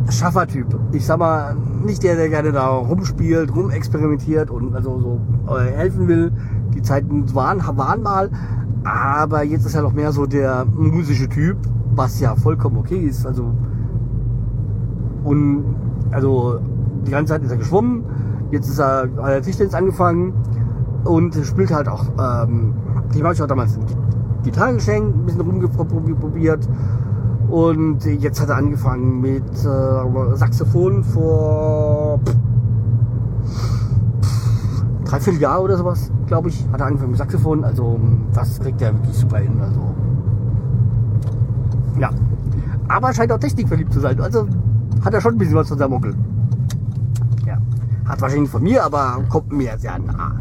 Schaffertyp. 0.09 0.79
Ich 0.91 1.07
sag 1.07 1.17
mal, 1.17 1.55
nicht 1.83 2.03
der, 2.03 2.17
der 2.17 2.29
gerne 2.29 2.51
da 2.51 2.67
rumspielt, 2.67 3.55
rumexperimentiert 3.55 4.51
und 4.51 4.75
also 4.75 4.99
so 5.47 5.55
äh, 5.55 5.71
helfen 5.71 6.07
will. 6.07 6.31
Die 6.75 6.83
Zeiten 6.83 7.33
waren, 7.33 7.65
waren 7.77 8.03
mal, 8.03 8.29
aber 8.83 9.41
jetzt 9.41 9.65
ist 9.65 9.73
er 9.73 9.81
noch 9.81 9.93
mehr 9.93 10.11
so 10.11 10.27
der 10.27 10.65
musische 10.65 11.27
Typ, 11.29 11.57
was 11.95 12.19
ja 12.19 12.35
vollkommen 12.35 12.77
okay 12.77 12.99
ist. 12.99 13.25
Also 13.25 13.55
und 15.23 15.84
also 16.11 16.59
die 17.05 17.11
ganze 17.11 17.33
Zeit 17.33 17.43
ist 17.43 17.51
er 17.51 17.57
geschwommen, 17.57 18.03
jetzt 18.51 18.69
ist 18.69 18.79
er 18.79 19.09
hat 19.17 19.31
er 19.31 19.41
Tischtennis 19.41 19.73
angefangen 19.73 20.33
und 21.03 21.35
spielt 21.43 21.71
halt 21.73 21.87
auch. 21.87 22.05
Ähm, 22.19 22.73
ich 23.13 23.23
habe 23.23 23.43
auch 23.43 23.47
damals 23.47 23.79
Gitarre 24.43 24.75
geschenkt, 24.75 25.15
ein 25.15 25.25
bisschen 25.25 25.41
rumprobiert 25.41 26.67
und 27.49 28.03
jetzt 28.05 28.41
hat 28.41 28.49
er 28.49 28.57
angefangen 28.57 29.21
mit 29.21 29.43
äh, 29.43 30.35
Saxophon 30.35 31.03
vor 31.03 32.19
dreiviertel 35.05 35.41
Jahr 35.41 35.61
oder 35.61 35.77
sowas, 35.77 36.11
glaube 36.27 36.49
ich, 36.49 36.67
hat 36.71 36.81
er 36.81 36.87
angefangen 36.87 37.11
mit 37.11 37.19
Saxophon. 37.19 37.63
Also 37.63 37.99
das 38.33 38.59
kriegt 38.59 38.81
er 38.81 38.93
wirklich 38.93 39.15
super 39.15 39.37
hin. 39.37 39.59
Also 39.61 39.79
ja, 41.99 42.09
aber 42.87 43.13
scheint 43.13 43.31
auch 43.31 43.39
technikverliebt 43.39 43.93
zu 43.93 43.99
sein. 43.99 44.19
Also 44.19 44.47
hat 45.03 45.13
er 45.13 45.21
schon 45.21 45.35
ein 45.35 45.37
bisschen 45.37 45.55
was 45.55 45.67
von 45.67 45.77
seinem 45.77 45.93
Onkel. 45.93 46.15
Ja, 47.45 47.57
hat 48.05 48.21
wahrscheinlich 48.21 48.49
von 48.49 48.63
mir, 48.63 48.83
aber 48.83 49.23
kommt 49.29 49.51
mir 49.51 49.77
sehr 49.77 49.99
nah. 49.99 50.39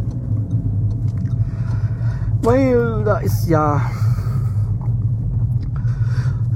Weil 2.43 3.03
da 3.05 3.19
ist 3.19 3.49
ja 3.49 3.81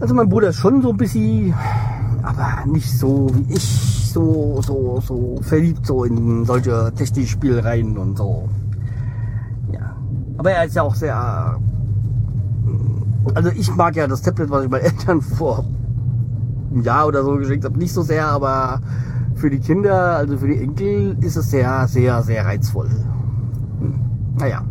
also 0.00 0.14
mein 0.14 0.28
Bruder 0.28 0.50
ist 0.50 0.56
schon 0.56 0.80
so 0.80 0.90
ein 0.90 0.96
bisschen, 0.96 1.52
aber 2.22 2.64
nicht 2.66 2.88
so 2.88 3.28
wie 3.34 3.54
ich, 3.54 4.10
so, 4.12 4.60
so, 4.62 5.00
so 5.00 5.40
verliebt 5.42 5.84
so 5.84 6.04
in 6.04 6.44
solche 6.44 6.92
Technikspielereien 6.94 7.98
und 7.98 8.16
so. 8.16 8.48
Ja. 9.72 9.96
Aber 10.36 10.52
er 10.52 10.64
ist 10.64 10.76
ja 10.76 10.82
auch 10.82 10.94
sehr, 10.94 11.58
also 13.34 13.50
ich 13.50 13.74
mag 13.74 13.96
ja 13.96 14.06
das 14.06 14.22
Tablet, 14.22 14.50
was 14.50 14.64
ich 14.64 14.70
meinen 14.70 14.84
Eltern 14.84 15.20
vor 15.36 15.64
einem 16.70 16.82
Jahr 16.82 17.06
oder 17.06 17.22
so 17.22 17.36
geschenkt 17.36 17.64
habe, 17.64 17.78
nicht 17.78 17.92
so 17.92 18.02
sehr, 18.02 18.26
aber 18.26 18.80
für 19.34 19.50
die 19.50 19.60
Kinder, 19.60 20.16
also 20.16 20.36
für 20.38 20.48
die 20.48 20.58
Enkel, 20.58 21.16
ist 21.20 21.36
es 21.36 21.50
sehr, 21.50 21.86
sehr, 21.88 22.22
sehr 22.22 22.44
reizvoll. 22.44 22.90
Naja. 24.38 24.62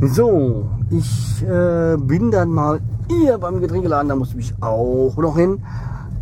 So, 0.00 0.68
ich 0.90 1.42
äh, 1.42 1.96
bin 1.96 2.30
dann 2.30 2.50
mal 2.50 2.80
hier 3.08 3.38
beim 3.38 3.60
Getränkeladen, 3.60 4.08
da 4.08 4.16
muss 4.16 4.30
ich 4.30 4.36
mich 4.36 4.54
auch 4.62 5.16
noch 5.16 5.36
hin 5.36 5.62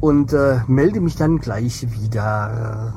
und 0.01 0.33
äh, 0.33 0.61
melde 0.67 1.01
mich 1.01 1.17
dann 1.17 1.39
gleich 1.39 1.87
wieder. 1.91 2.95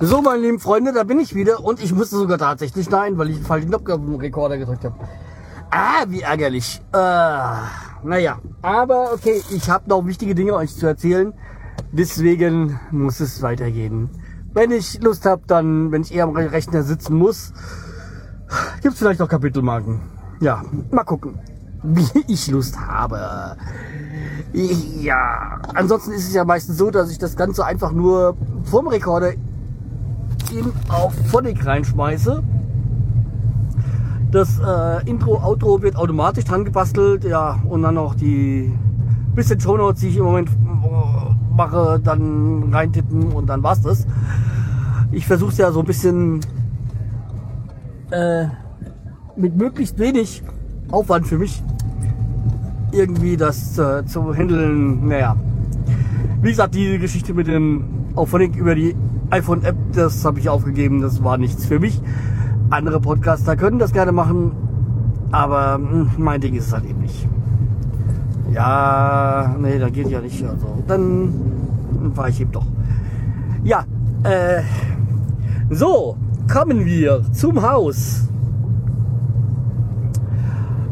So, 0.00 0.20
meine 0.20 0.42
lieben 0.42 0.58
Freunde, 0.58 0.92
da 0.92 1.04
bin 1.04 1.20
ich 1.20 1.34
wieder 1.34 1.64
und 1.64 1.80
ich 1.80 1.94
musste 1.94 2.16
sogar 2.16 2.38
tatsächlich 2.38 2.90
nein, 2.90 3.18
weil 3.18 3.30
ich 3.30 3.36
den 3.36 3.44
falschen 3.44 3.68
Knopf 3.68 3.88
auf 3.88 4.00
dem 4.00 4.16
Rekorder 4.16 4.58
gedrückt 4.58 4.84
habe. 4.84 4.96
Ah, 5.72 6.04
wie 6.06 6.20
ärgerlich. 6.20 6.80
Äh, 6.92 6.96
naja, 8.04 8.38
aber 8.62 9.12
okay, 9.12 9.42
ich 9.50 9.68
habe 9.68 9.88
noch 9.88 10.06
wichtige 10.06 10.34
Dinge 10.34 10.54
euch 10.54 10.76
zu 10.76 10.86
erzählen. 10.86 11.32
Deswegen 11.90 12.78
muss 12.90 13.18
es 13.18 13.42
weitergehen. 13.42 14.10
Wenn 14.54 14.70
ich 14.70 15.02
Lust 15.02 15.24
habe, 15.26 15.42
dann, 15.46 15.90
wenn 15.90 16.02
ich 16.02 16.14
eher 16.14 16.24
am 16.24 16.36
Rechner 16.36 16.82
sitzen 16.82 17.16
muss, 17.16 17.52
Gibt 18.82 18.94
es 18.94 18.98
vielleicht 18.98 19.20
noch 19.20 19.28
Kapitelmarken? 19.28 20.00
Ja, 20.40 20.62
mal 20.90 21.04
gucken, 21.04 21.38
wie 21.82 22.24
ich 22.28 22.48
Lust 22.50 22.78
habe. 22.78 23.56
Ja, 24.52 25.60
ansonsten 25.74 26.12
ist 26.12 26.28
es 26.28 26.34
ja 26.34 26.44
meistens 26.44 26.76
so, 26.76 26.90
dass 26.90 27.10
ich 27.10 27.18
das 27.18 27.36
Ganze 27.36 27.64
einfach 27.64 27.92
nur 27.92 28.36
vom 28.64 28.88
Rekorder 28.88 29.32
in 29.32 30.72
auf 30.88 31.14
Phonic 31.30 31.64
reinschmeiße. 31.64 32.42
Das 34.32 34.58
äh, 34.58 35.08
Intro, 35.08 35.36
Outro 35.42 35.82
wird 35.82 35.94
automatisch 35.94 36.44
dran 36.46 36.64
gebastelt, 36.64 37.22
ja, 37.24 37.60
und 37.68 37.82
dann 37.82 37.96
noch 37.96 38.14
die 38.14 38.72
bisschen 39.34 39.60
Shownotes, 39.60 40.00
die 40.00 40.08
ich 40.08 40.16
im 40.16 40.24
Moment 40.24 40.48
äh, 40.48 41.54
mache, 41.54 42.00
dann 42.02 42.72
reintippen 42.72 43.32
und 43.32 43.46
dann 43.46 43.62
war's 43.62 43.82
das. 43.82 44.06
Ich 45.10 45.26
versuche 45.26 45.52
es 45.52 45.58
ja 45.58 45.70
so 45.70 45.80
ein 45.80 45.86
bisschen 45.86 46.40
äh, 48.10 48.46
mit 49.36 49.54
möglichst 49.54 49.98
wenig 49.98 50.42
Aufwand 50.90 51.26
für 51.26 51.36
mich 51.36 51.62
irgendwie 52.92 53.36
das 53.36 53.78
äh, 53.78 54.04
zu 54.06 54.34
handeln. 54.34 55.08
Naja, 55.08 55.36
wie 56.40 56.50
gesagt, 56.50 56.74
die 56.74 56.98
Geschichte 56.98 57.34
mit 57.34 57.48
dem 57.48 57.84
Auphonic 58.14 58.56
über 58.56 58.74
die 58.74 58.96
iPhone-App, 59.30 59.76
das 59.92 60.24
habe 60.24 60.40
ich 60.40 60.48
aufgegeben. 60.48 61.02
Das 61.02 61.22
war 61.22 61.36
nichts 61.36 61.66
für 61.66 61.78
mich. 61.78 62.00
Andere 62.72 63.00
Podcaster 63.00 63.54
können 63.54 63.78
das 63.78 63.92
gerne 63.92 64.12
machen, 64.12 64.52
aber 65.30 65.74
hm, 65.74 66.10
mein 66.16 66.40
Ding 66.40 66.54
ist 66.54 66.68
es 66.68 66.72
halt 66.72 66.86
eben 66.86 67.02
nicht. 67.02 67.28
Ja, 68.50 69.54
nee, 69.60 69.78
da 69.78 69.90
geht 69.90 70.08
ja 70.08 70.22
nicht. 70.22 70.42
Also 70.42 70.82
dann 70.86 71.34
fahre 72.14 72.30
ich 72.30 72.40
eben 72.40 72.50
doch. 72.50 72.64
Ja, 73.62 73.84
äh, 74.22 74.62
so, 75.68 76.16
kommen 76.50 76.86
wir 76.86 77.22
zum 77.32 77.60
Haus. 77.60 78.26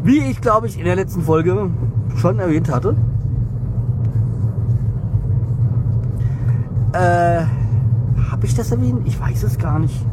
Wie 0.03 0.19
ich 0.19 0.39
glaube 0.39 0.67
ich 0.67 0.77
in 0.77 0.85
der 0.85 0.95
letzten 0.95 1.23
Folge 1.23 1.71
schon 2.15 2.37
erwähnt 2.37 2.71
hatte, 2.71 2.95
äh, 6.93 7.41
habe 8.29 8.45
ich 8.45 8.53
das 8.53 8.69
erwähnt? 8.69 9.01
Ich 9.05 9.19
weiß 9.19 9.41
es 9.41 9.57
gar 9.57 9.79
nicht. 9.79 10.05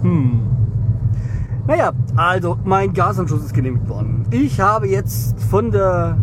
Hm. 0.00 0.47
Naja, 1.68 1.92
also 2.16 2.56
mein 2.64 2.94
Gasanschluss 2.94 3.44
ist 3.44 3.52
genehmigt 3.52 3.86
worden. 3.90 4.24
Ich 4.30 4.58
habe 4.58 4.88
jetzt 4.88 5.38
von 5.38 5.70
der 5.70 6.16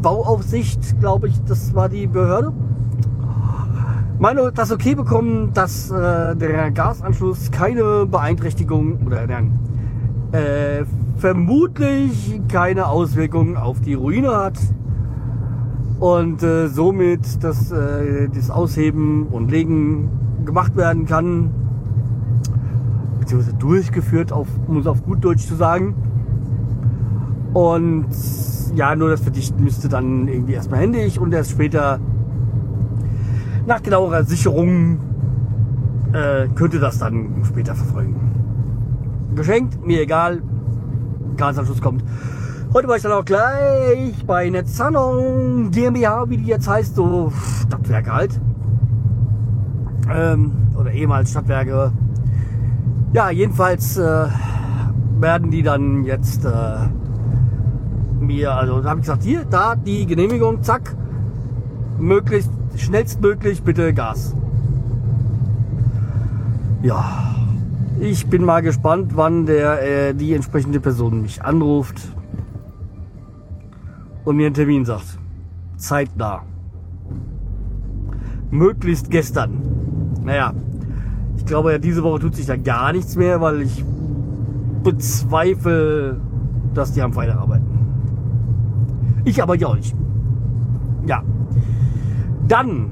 Bauaufsicht, 0.00 0.98
glaube 1.00 1.28
ich, 1.28 1.44
das 1.44 1.74
war 1.74 1.90
die 1.90 2.06
Behörde. 2.06 2.54
Meine 4.18 4.52
das 4.52 4.72
okay 4.72 4.94
bekommen, 4.94 5.52
dass 5.52 5.90
äh, 5.90 6.34
der 6.34 6.70
Gasanschluss 6.70 7.50
keine 7.50 8.06
Beeinträchtigung 8.06 9.02
oder 9.04 9.26
nein, 9.26 9.58
äh, 10.32 10.86
vermutlich 11.18 12.40
keine 12.48 12.86
Auswirkungen 12.86 13.58
auf 13.58 13.82
die 13.82 13.92
Ruine 13.92 14.34
hat 14.34 14.58
und 16.00 16.42
äh, 16.42 16.68
somit 16.68 17.44
dass 17.44 17.70
äh, 17.70 18.30
das 18.34 18.50
Ausheben 18.50 19.26
und 19.26 19.50
Legen 19.50 20.08
gemacht 20.46 20.74
werden 20.74 21.04
kann, 21.04 21.50
beziehungsweise 23.28 23.56
durchgeführt, 23.58 24.32
auf, 24.32 24.48
um 24.66 24.78
es 24.78 24.86
auf 24.86 25.04
gut 25.04 25.22
Deutsch 25.22 25.46
zu 25.46 25.54
sagen. 25.54 25.94
Und 27.52 28.06
ja, 28.74 28.96
nur 28.96 29.10
das 29.10 29.20
Verdichten 29.20 29.62
müsste 29.62 29.88
dann 29.88 30.28
irgendwie 30.28 30.54
erstmal 30.54 30.80
händig 30.80 31.20
und 31.20 31.34
erst 31.34 31.50
später 31.50 32.00
nach 33.66 33.82
genauerer 33.82 34.24
Sicherung 34.24 34.98
äh, 36.12 36.48
könnte 36.54 36.78
das 36.78 36.98
dann 36.98 37.42
später 37.44 37.74
verfolgen. 37.74 38.16
Geschenkt, 39.34 39.86
mir 39.86 40.00
egal, 40.00 40.42
Gasanschluss 41.36 41.82
kommt. 41.82 42.02
Heute 42.72 42.88
war 42.88 42.96
ich 42.96 43.02
dann 43.02 43.12
auch 43.12 43.24
gleich 43.24 44.24
bei 44.26 44.48
Netzanong 44.48 45.70
GmbH, 45.70 46.30
wie 46.30 46.38
die 46.38 46.46
jetzt 46.46 46.68
heißt, 46.68 46.94
so 46.94 47.30
Stadtwerke 47.66 48.12
halt. 48.12 48.40
Ähm, 50.10 50.52
oder 50.78 50.90
ehemals 50.92 51.30
Stadtwerke. 51.30 51.92
Ja, 53.12 53.30
jedenfalls 53.30 53.96
äh, 53.96 54.26
werden 55.18 55.50
die 55.50 55.62
dann 55.62 56.04
jetzt 56.04 56.44
äh, 56.44 56.88
mir, 58.20 58.52
also 58.52 58.84
habe 58.84 59.00
ich 59.00 59.06
gesagt, 59.06 59.22
hier, 59.22 59.46
da 59.46 59.74
die 59.74 60.04
Genehmigung, 60.04 60.62
zack, 60.62 60.94
möglichst 61.98 62.50
schnellstmöglich 62.76 63.62
bitte 63.62 63.94
Gas. 63.94 64.36
Ja, 66.82 67.34
ich 67.98 68.26
bin 68.26 68.44
mal 68.44 68.60
gespannt, 68.60 69.12
wann 69.14 69.46
der 69.46 69.82
äh, 70.10 70.14
die 70.14 70.34
entsprechende 70.34 70.78
Person 70.78 71.22
mich 71.22 71.42
anruft 71.42 72.12
und 74.24 74.36
mir 74.36 74.46
einen 74.46 74.54
Termin 74.54 74.84
sagt. 74.84 75.18
Zeitnah. 75.76 76.42
Möglichst 78.50 79.10
gestern. 79.10 79.62
Naja, 80.24 80.52
glaube, 81.48 81.72
ja, 81.72 81.78
diese 81.78 82.02
Woche 82.02 82.20
tut 82.20 82.36
sich 82.36 82.46
da 82.46 82.56
gar 82.56 82.92
nichts 82.92 83.16
mehr, 83.16 83.40
weil 83.40 83.62
ich 83.62 83.84
bezweifle, 84.84 86.20
dass 86.74 86.92
die 86.92 87.02
am 87.02 87.12
Freitag 87.12 87.36
arbeiten. 87.36 87.66
Ich 89.24 89.42
aber 89.42 89.56
ja 89.56 89.68
auch 89.68 89.76
nicht. 89.76 89.94
Ja. 91.06 91.22
Dann 92.46 92.90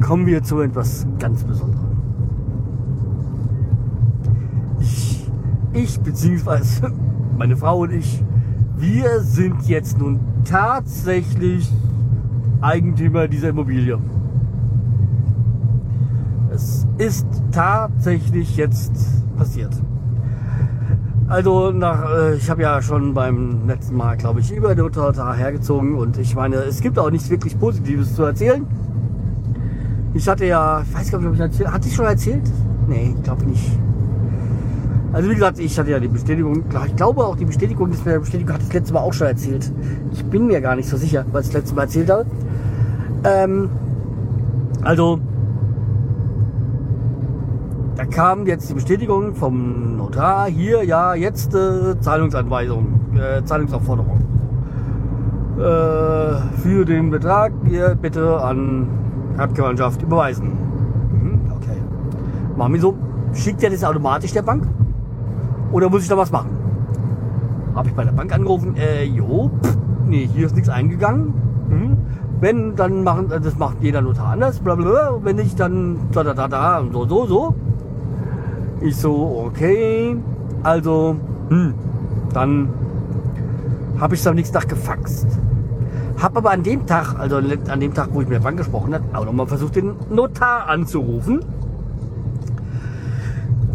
kommen 0.00 0.26
wir 0.26 0.42
zu 0.42 0.60
etwas 0.60 1.06
ganz 1.18 1.44
Besonderem. 1.44 1.86
Ich, 4.80 5.30
ich 5.72 6.00
beziehungsweise 6.00 6.92
meine 7.38 7.56
Frau 7.56 7.80
und 7.80 7.92
ich, 7.92 8.22
wir 8.76 9.20
sind 9.20 9.68
jetzt 9.68 9.98
nun 9.98 10.18
tatsächlich 10.44 11.70
Eigentümer 12.60 13.28
dieser 13.28 13.50
Immobilie. 13.50 13.98
Ist 16.98 17.26
tatsächlich 17.50 18.56
jetzt 18.56 18.92
passiert. 19.36 19.72
Also 21.28 21.70
nach, 21.70 22.10
äh, 22.10 22.34
ich 22.34 22.50
habe 22.50 22.62
ja 22.62 22.82
schon 22.82 23.14
beim 23.14 23.66
letzten 23.66 23.96
Mal, 23.96 24.16
glaube 24.18 24.40
ich, 24.40 24.52
über 24.52 24.74
den 24.74 24.84
Notar 24.84 25.34
hergezogen 25.34 25.96
und 25.96 26.18
ich 26.18 26.34
meine, 26.34 26.56
es 26.56 26.80
gibt 26.80 26.98
auch 26.98 27.10
nichts 27.10 27.30
wirklich 27.30 27.58
Positives 27.58 28.14
zu 28.14 28.24
erzählen. 28.24 28.66
Ich 30.12 30.28
hatte 30.28 30.44
ja, 30.44 30.82
ich 30.82 30.94
weiß 30.94 31.10
gar 31.10 31.18
nicht, 31.18 31.28
ob 31.28 31.34
ich 31.34 31.40
erzählt, 31.40 31.72
hatte 31.72 31.88
ich 31.88 31.94
schon 31.94 32.04
erzählt? 32.04 32.42
Nee, 32.86 33.14
ich 33.16 33.22
glaube 33.22 33.46
nicht. 33.46 33.78
Also 35.14 35.30
wie 35.30 35.34
gesagt, 35.34 35.58
ich 35.58 35.78
hatte 35.78 35.90
ja 35.90 36.00
die 36.00 36.08
Bestätigung, 36.08 36.64
ich 36.86 36.96
glaube 36.96 37.24
auch 37.24 37.36
die 37.36 37.46
Bestätigung, 37.46 37.90
das 37.90 37.98
mit 37.98 38.14
der 38.14 38.20
Bestätigung 38.20 38.52
hatte 38.52 38.64
ich 38.64 38.68
das 38.68 38.74
letzte 38.74 38.94
Mal 38.94 39.00
auch 39.00 39.12
schon 39.12 39.26
erzählt. 39.26 39.72
Ich 40.12 40.24
bin 40.24 40.46
mir 40.46 40.60
gar 40.60 40.76
nicht 40.76 40.88
so 40.88 40.98
sicher, 40.98 41.24
was 41.32 41.46
ich 41.46 41.52
das 41.52 41.62
letzte 41.62 41.76
Mal 41.76 41.82
erzählt 41.82 42.10
habe. 42.10 42.26
Ähm, 43.24 43.70
also 44.82 45.18
da 47.96 48.04
kam 48.06 48.46
jetzt 48.46 48.70
die 48.70 48.74
Bestätigung 48.74 49.34
vom 49.34 49.96
Notar, 49.96 50.46
hier, 50.46 50.82
ja, 50.84 51.14
jetzt 51.14 51.54
äh, 51.54 51.98
Zahlungsanweisung, 52.00 52.86
äh, 53.14 53.44
Zahlungsaufforderung. 53.44 54.20
Äh, 55.58 56.60
für 56.60 56.84
den 56.86 57.10
Betrag 57.10 57.52
hier 57.68 57.94
bitte 57.94 58.40
an 58.40 58.88
Erbgemeinschaft 59.36 60.02
überweisen. 60.02 60.48
Mhm, 61.12 61.52
okay. 61.52 61.76
Machen 62.56 62.72
wir 62.72 62.80
so. 62.80 62.96
Schickt 63.34 63.62
er 63.62 63.70
das 63.70 63.84
automatisch 63.84 64.32
der 64.32 64.42
Bank? 64.42 64.66
Oder 65.70 65.88
muss 65.88 66.02
ich 66.02 66.08
da 66.08 66.16
was 66.16 66.30
machen? 66.32 66.50
Habe 67.74 67.88
ich 67.88 67.94
bei 67.94 68.04
der 68.04 68.12
Bank 68.12 68.34
angerufen, 68.34 68.74
äh, 68.76 69.04
jo, 69.04 69.50
pff, 69.62 69.76
nee, 70.06 70.28
hier 70.32 70.46
ist 70.46 70.54
nichts 70.54 70.68
eingegangen. 70.68 71.34
Mhm. 71.68 71.96
Wenn, 72.40 72.74
dann 72.74 73.04
machen, 73.04 73.28
das 73.28 73.56
macht 73.56 73.76
jeder 73.80 74.00
Notar 74.00 74.32
anders, 74.32 74.58
bla 74.58 74.74
bla, 74.74 75.18
wenn 75.22 75.36
nicht, 75.36 75.60
dann 75.60 75.98
da 76.12 76.24
da 76.24 76.34
da 76.34 76.48
da 76.48 76.78
und 76.80 76.92
so, 76.92 77.06
so, 77.06 77.26
so. 77.26 77.54
Ich 78.84 78.96
so, 78.96 79.44
okay. 79.46 80.16
Also, 80.62 81.16
hm, 81.48 81.74
dann 82.32 82.68
habe 84.00 84.14
ich 84.14 84.26
am 84.26 84.34
nächsten 84.34 84.54
Tag 84.54 84.68
gefaxt. 84.68 85.26
Hab 86.20 86.36
aber 86.36 86.50
an 86.50 86.62
dem 86.62 86.86
Tag, 86.86 87.18
also 87.18 87.36
an 87.36 87.80
dem 87.80 87.94
Tag, 87.94 88.08
wo 88.12 88.20
ich 88.20 88.28
mit 88.28 88.36
der 88.36 88.42
Bank 88.42 88.56
gesprochen 88.56 88.94
habe, 88.94 89.04
auch 89.12 89.24
nochmal 89.24 89.46
versucht, 89.46 89.76
den 89.76 89.94
Notar 90.10 90.68
anzurufen. 90.68 91.44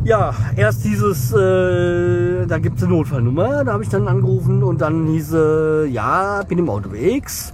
Ja, 0.04 0.34
erst 0.56 0.86
dieses, 0.86 1.34
äh, 1.34 2.46
da 2.46 2.60
gibt 2.60 2.78
es 2.78 2.84
eine 2.84 2.94
Notfallnummer, 2.94 3.66
da 3.66 3.74
habe 3.74 3.84
ich 3.84 3.90
dann 3.90 4.08
angerufen 4.08 4.64
und 4.64 4.80
dann 4.80 5.08
hieß, 5.08 5.34
äh, 5.34 5.86
ja, 5.88 6.44
bin 6.48 6.60
im 6.60 6.70
Autowegs. 6.70 7.54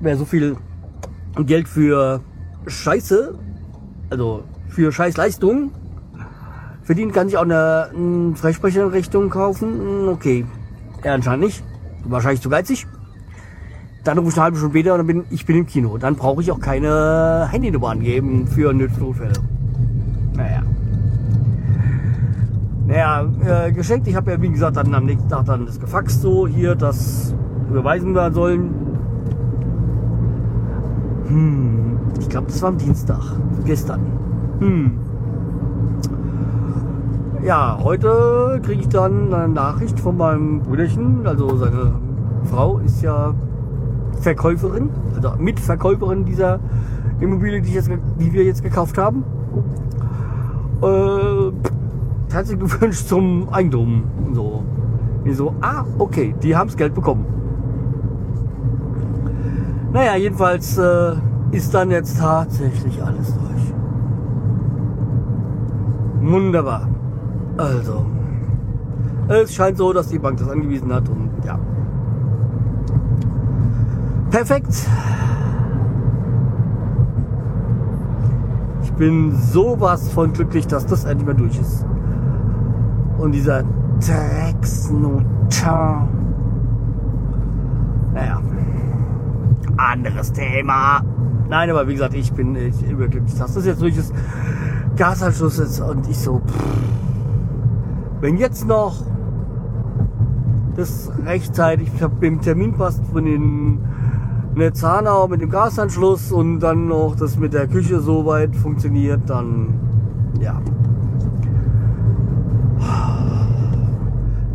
Wer 0.00 0.16
so 0.16 0.24
viel 0.24 0.56
Geld 1.46 1.68
für 1.68 2.20
Scheiße, 2.66 3.34
also 4.10 4.42
für 4.68 4.90
Scheißleistungen 6.84 6.86
verdient, 6.86 7.12
kann 7.12 7.28
sich 7.28 7.36
auch 7.36 7.42
eine, 7.42 7.90
eine 7.94 8.36
Freisprecheinrichtung 8.36 9.30
kaufen. 9.30 9.68
Hm, 9.68 10.08
okay, 10.08 10.44
er 11.02 11.14
anscheinend 11.14 11.44
nicht. 11.44 11.64
Wahrscheinlich 12.04 12.40
zu 12.40 12.50
geizig. 12.50 12.86
Dann 14.04 14.18
rufe 14.18 14.30
ich 14.30 14.34
eine 14.34 14.44
halbe 14.44 14.58
Stunde 14.58 14.74
später 14.74 14.92
und 14.92 14.98
dann 14.98 15.06
bin 15.06 15.24
ich 15.30 15.46
bin 15.46 15.56
im 15.56 15.66
Kino. 15.66 15.96
Dann 15.96 16.16
brauche 16.16 16.42
ich 16.42 16.52
auch 16.52 16.60
keine 16.60 17.48
Handynummer 17.50 17.88
angeben 17.88 18.46
für 18.46 18.72
Notfälle. 18.74 19.32
Naja. 20.36 20.62
Naja, 22.86 23.26
äh, 23.46 23.72
geschenkt. 23.72 24.06
Ich 24.06 24.14
habe 24.14 24.32
ja 24.32 24.42
wie 24.42 24.50
gesagt 24.50 24.76
dann 24.76 24.94
am 24.94 25.06
nächsten 25.06 25.28
Tag 25.30 25.46
dann 25.46 25.64
das 25.64 25.80
gefaxt 25.80 26.20
so 26.20 26.46
hier, 26.46 26.74
das 26.74 27.34
überweisen 27.70 28.12
wir 28.12 28.30
sollen. 28.30 28.74
Hm, 31.28 31.98
ich 32.20 32.28
glaube, 32.28 32.48
das 32.48 32.60
war 32.60 32.68
am 32.68 32.76
Dienstag. 32.76 33.22
Gestern. 33.64 34.00
Hm. 34.58 35.03
Ja, 37.44 37.78
heute 37.82 38.58
kriege 38.64 38.80
ich 38.80 38.88
dann 38.88 39.34
eine 39.34 39.52
Nachricht 39.52 40.00
von 40.00 40.16
meinem 40.16 40.60
Brüderchen. 40.60 41.26
Also 41.26 41.54
seine 41.58 41.92
Frau 42.44 42.78
ist 42.78 43.02
ja 43.02 43.34
Verkäuferin, 44.22 44.88
also 45.14 45.34
Mitverkäuferin 45.36 46.24
dieser 46.24 46.58
Immobilie, 47.20 47.60
die, 47.60 47.74
jetzt, 47.74 47.90
die 48.18 48.32
wir 48.32 48.44
jetzt 48.44 48.62
gekauft 48.62 48.96
haben. 48.96 49.24
Äh, 50.82 51.52
herzlichen 52.32 52.60
Glückwunsch 52.66 53.04
zum 53.04 53.50
Eigentum. 53.50 54.04
So. 54.32 54.64
Ich 55.26 55.36
so, 55.36 55.54
ah, 55.60 55.84
okay, 55.98 56.34
die 56.42 56.56
haben 56.56 56.68
das 56.68 56.78
Geld 56.78 56.94
bekommen. 56.94 57.26
Naja, 59.92 60.16
jedenfalls 60.16 60.78
äh, 60.78 61.12
ist 61.50 61.74
dann 61.74 61.90
jetzt 61.90 62.18
tatsächlich 62.18 63.02
alles 63.02 63.34
durch. 63.34 63.74
Wunderbar. 66.22 66.93
Also, 67.56 68.04
es 69.28 69.54
scheint 69.54 69.78
so, 69.78 69.92
dass 69.92 70.08
die 70.08 70.18
Bank 70.18 70.38
das 70.38 70.48
angewiesen 70.48 70.92
hat 70.92 71.08
und 71.08 71.30
ja. 71.44 71.58
Perfekt. 74.30 74.88
Ich 78.82 78.92
bin 78.94 79.36
sowas 79.36 80.08
von 80.08 80.32
glücklich, 80.32 80.66
dass 80.66 80.86
das 80.86 81.04
endlich 81.04 81.26
mal 81.26 81.34
durch 81.34 81.58
ist. 81.58 81.86
Und 83.18 83.32
dieser 83.32 83.62
Drecksnotar. 84.00 86.08
Naja. 88.12 88.40
Anderes 89.76 90.32
Thema. 90.32 91.02
Nein, 91.48 91.70
aber 91.70 91.86
wie 91.86 91.92
gesagt, 91.92 92.14
ich 92.14 92.32
bin 92.32 92.56
ich 92.56 92.82
überglücklich, 92.82 93.38
dass 93.38 93.54
das 93.54 93.66
jetzt 93.66 93.80
durch 93.80 93.96
ist. 93.96 94.12
Gasanschluss 94.96 95.58
ist 95.58 95.80
und 95.80 96.08
ich 96.08 96.18
so. 96.18 96.40
Pff 96.40 97.03
wenn 98.24 98.38
jetzt 98.38 98.66
noch 98.66 99.02
das 100.76 101.12
rechtzeitig. 101.26 101.90
Im 102.22 102.40
Terminpass 102.40 102.98
von 103.12 103.26
den 103.26 103.80
Netzanau 104.54 105.28
mit 105.28 105.42
dem 105.42 105.50
Gasanschluss 105.50 106.32
und 106.32 106.60
dann 106.60 106.88
noch 106.88 107.16
das 107.16 107.36
mit 107.36 107.52
der 107.52 107.66
Küche 107.66 108.00
soweit 108.00 108.56
funktioniert, 108.56 109.20
dann 109.26 109.74
ja. 110.40 110.58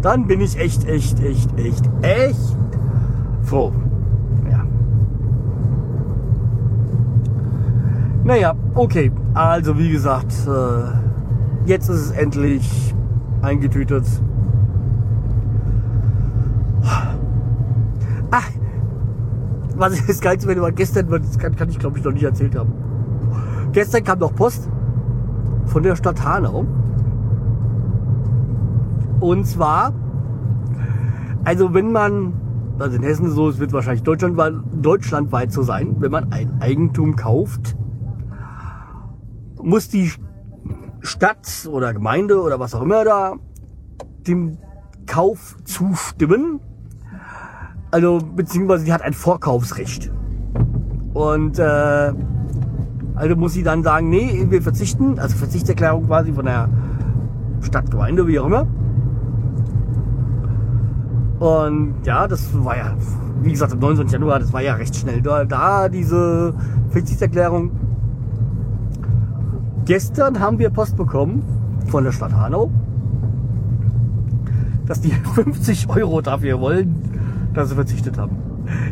Dann 0.01 0.25
bin 0.25 0.41
ich 0.41 0.60
echt, 0.60 0.88
echt, 0.88 1.19
echt, 1.19 1.55
echt, 1.60 1.88
echt 2.01 2.58
froh. 3.43 3.71
Ja. 4.49 4.65
Naja, 8.23 8.55
okay. 8.73 9.12
Also 9.36 9.77
wie 9.77 9.91
gesagt, 9.91 10.34
äh, 10.47 11.67
jetzt 11.69 11.88
ist 11.88 11.99
es 11.99 12.12
endlich 12.12 12.95
eingetütet. 13.41 14.06
Ach, 18.32 18.49
was 19.75 19.93
ist 19.93 20.10
das 20.10 20.21
Geilste, 20.21 20.47
wenn 20.47 20.62
war 20.62 20.71
gestern, 20.71 21.10
das 21.10 21.38
kann, 21.38 21.56
kann 21.56 21.69
ich 21.69 21.80
glaube 21.80 21.97
ich 21.97 22.04
noch 22.04 22.12
nicht 22.12 22.23
erzählt 22.23 22.56
haben. 22.56 22.71
Gestern 23.71 24.04
kam 24.04 24.19
noch 24.19 24.36
Post 24.36 24.69
von 25.65 25.84
der 25.84 25.95
Stadt 25.95 26.23
Hanau. 26.23 26.65
Und 29.19 29.45
zwar, 29.45 29.93
also 31.43 31.73
wenn 31.73 31.91
man, 31.91 32.34
also 32.80 32.95
in 32.95 33.04
Hessen 33.04 33.30
so, 33.30 33.49
es 33.49 33.60
wird 33.60 33.73
wahrscheinlich 33.73 34.04
deutschlandweit, 34.04 34.54
deutschlandweit 34.82 35.52
so 35.52 35.62
sein, 35.62 35.95
wenn 35.99 36.12
man 36.12 36.32
ein 36.32 36.62
Eigentum 36.62 37.15
kauft, 37.15 37.75
muss 39.62 39.89
die 39.89 40.12
Stadt 41.01 41.67
oder 41.71 41.93
Gemeinde 41.93 42.41
oder 42.41 42.59
was 42.59 42.75
auch 42.75 42.81
immer 42.81 43.03
da 43.03 43.35
dem 44.27 44.57
Kauf 45.05 45.57
zustimmen. 45.63 46.59
Also 47.91 48.19
beziehungsweise 48.35 48.85
die 48.85 48.93
hat 48.93 49.01
ein 49.01 49.13
Vorkaufsrecht. 49.13 50.12
Und 51.13 51.57
äh, 51.57 52.13
also 53.15 53.35
muss 53.35 53.53
sie 53.53 53.63
dann 53.63 53.83
sagen, 53.83 54.09
nee, 54.09 54.45
wir 54.49 54.62
verzichten, 54.62 55.19
also 55.19 55.35
Verzichtserklärung 55.35 56.05
quasi 56.05 56.31
von 56.31 56.45
der 56.45 56.69
Stadt, 57.62 57.89
Gemeinde, 57.91 58.27
wie 58.27 58.39
auch 58.39 58.45
immer. 58.45 58.67
Und 61.39 61.95
ja, 62.05 62.27
das 62.27 62.47
war 62.63 62.77
ja, 62.77 62.95
wie 63.41 63.51
gesagt, 63.51 63.73
am 63.73 63.79
19. 63.79 64.07
Januar, 64.07 64.39
das 64.39 64.53
war 64.53 64.62
ja 64.62 64.75
recht 64.75 64.95
schnell 64.95 65.21
da, 65.21 65.45
da 65.45 65.89
diese 65.89 66.53
Verzichtserklärung. 66.89 67.71
Gestern 69.89 70.39
haben 70.39 70.60
wir 70.60 70.69
Post 70.69 70.97
bekommen 70.97 71.41
von 71.88 72.04
der 72.04 72.12
Stadt 72.12 72.32
Hanau, 72.32 72.69
dass 74.86 75.02
die 75.02 75.10
50 75.34 75.89
Euro 75.89 76.21
dafür 76.21 76.60
wollen, 76.60 76.93
dass 77.56 77.69
sie 77.69 77.75
verzichtet 77.75 78.15
haben. 78.19 78.38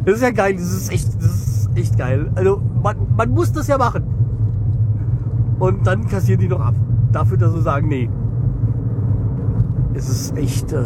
Das 0.05 0.15
ist 0.15 0.21
ja 0.23 0.31
geil, 0.31 0.55
das 0.55 0.71
ist 0.71 0.91
echt, 0.91 1.15
das 1.17 1.25
ist 1.25 1.69
echt 1.75 1.99
geil. 1.99 2.31
Also 2.33 2.63
man, 2.81 2.95
man 3.15 3.29
muss 3.29 3.51
das 3.53 3.67
ja 3.67 3.77
machen. 3.77 4.05
Und 5.59 5.85
dann 5.85 6.07
kassieren 6.07 6.41
die 6.41 6.47
noch 6.47 6.61
ab. 6.61 6.73
Dafür, 7.11 7.37
dass 7.37 7.53
sie 7.53 7.61
sagen, 7.61 7.89
nee. 7.89 8.09
Es 9.93 10.09
ist 10.09 10.35
echt. 10.35 10.73
Äh, 10.73 10.83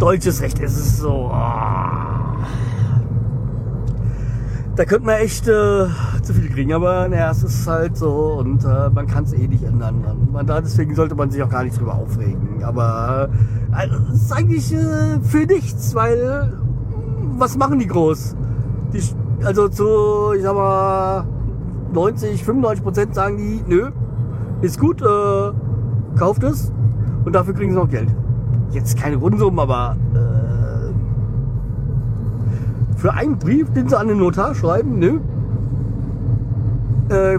deutsches 0.00 0.42
Recht. 0.42 0.58
Es 0.58 0.76
ist 0.76 0.98
so. 0.98 1.30
Oh. 1.32 1.67
Da 4.78 4.84
könnte 4.84 5.06
man 5.06 5.16
echt 5.16 5.48
äh, 5.48 5.88
zu 6.22 6.32
viel 6.32 6.48
kriegen, 6.50 6.72
aber 6.72 7.08
naja, 7.08 7.32
es 7.32 7.42
ist 7.42 7.66
halt 7.66 7.96
so 7.96 8.38
und 8.38 8.62
äh, 8.62 8.88
man 8.90 9.08
kann 9.08 9.24
es 9.24 9.32
eh 9.32 9.48
nicht 9.48 9.64
ändern. 9.64 10.28
Man, 10.30 10.46
deswegen 10.46 10.94
sollte 10.94 11.16
man 11.16 11.32
sich 11.32 11.42
auch 11.42 11.48
gar 11.48 11.64
nicht 11.64 11.76
drüber 11.80 11.96
aufregen. 11.96 12.62
Aber 12.62 13.28
äh, 13.76 13.88
es 14.12 14.22
ist 14.22 14.32
eigentlich 14.32 14.72
äh, 14.72 15.18
für 15.20 15.46
nichts, 15.46 15.96
weil 15.96 16.52
was 17.38 17.58
machen 17.58 17.80
die 17.80 17.88
groß? 17.88 18.36
Die, 18.92 19.02
also 19.44 19.68
zu, 19.68 20.34
ich 20.36 20.44
sag 20.44 20.54
mal, 20.54 21.26
90, 21.92 22.44
95 22.44 22.84
Prozent 22.84 23.14
sagen 23.16 23.36
die, 23.36 23.64
nö, 23.66 23.90
ist 24.60 24.78
gut, 24.78 25.02
äh, 25.02 26.16
kauft 26.16 26.44
es 26.44 26.72
und 27.24 27.34
dafür 27.34 27.54
kriegen 27.54 27.72
sie 27.72 27.78
noch 27.78 27.90
Geld. 27.90 28.14
Jetzt 28.70 28.96
keine 28.96 29.18
Unsummen, 29.18 29.58
aber 29.58 29.96
äh, 30.14 30.37
für 32.98 33.14
einen 33.14 33.38
Brief, 33.38 33.72
den 33.72 33.88
sie 33.88 33.96
an 33.96 34.08
den 34.08 34.18
Notar 34.18 34.54
schreiben, 34.54 34.98
nö, 34.98 35.20
äh, 37.08 37.38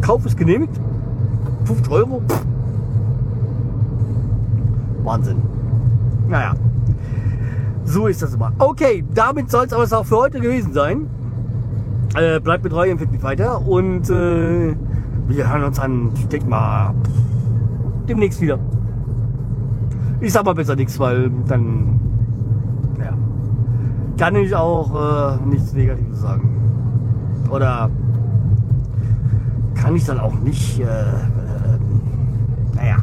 Kauf 0.00 0.24
ist 0.24 0.38
genehmigt, 0.38 0.80
50 1.64 1.92
Euro. 1.92 2.22
Wahnsinn. 5.02 5.38
Naja, 6.28 6.54
so 7.84 8.06
ist 8.06 8.22
das 8.22 8.34
immer. 8.34 8.52
Okay, 8.58 9.04
damit 9.12 9.50
soll 9.50 9.66
es 9.66 9.72
aber 9.72 9.98
auch 9.98 10.06
für 10.06 10.16
heute 10.16 10.40
gewesen 10.40 10.72
sein. 10.72 11.08
Äh, 12.14 12.40
bleibt 12.40 12.62
mit 12.62 12.72
treu, 12.72 12.88
empfiehlt 12.88 13.10
mich 13.10 13.22
weiter 13.22 13.66
und 13.66 14.08
äh, 14.08 14.74
wir 15.26 15.52
hören 15.52 15.64
uns 15.64 15.78
an, 15.80 16.10
ich 16.14 16.28
denke 16.28 16.48
mal, 16.48 16.94
demnächst 18.08 18.40
wieder. 18.40 18.58
Ich 20.20 20.32
sag 20.32 20.44
mal 20.44 20.54
besser 20.54 20.76
nichts, 20.76 20.98
weil 20.98 21.30
dann 21.46 22.09
kann 24.20 24.36
ich 24.36 24.54
auch 24.54 25.38
äh, 25.40 25.46
nichts 25.46 25.72
Negatives 25.72 26.20
sagen. 26.20 26.50
Oder 27.50 27.88
kann 29.74 29.96
ich 29.96 30.04
dann 30.04 30.20
auch 30.20 30.34
nicht, 30.34 30.78
äh, 30.78 30.84
äh, 30.84 31.78
naja, 32.74 32.96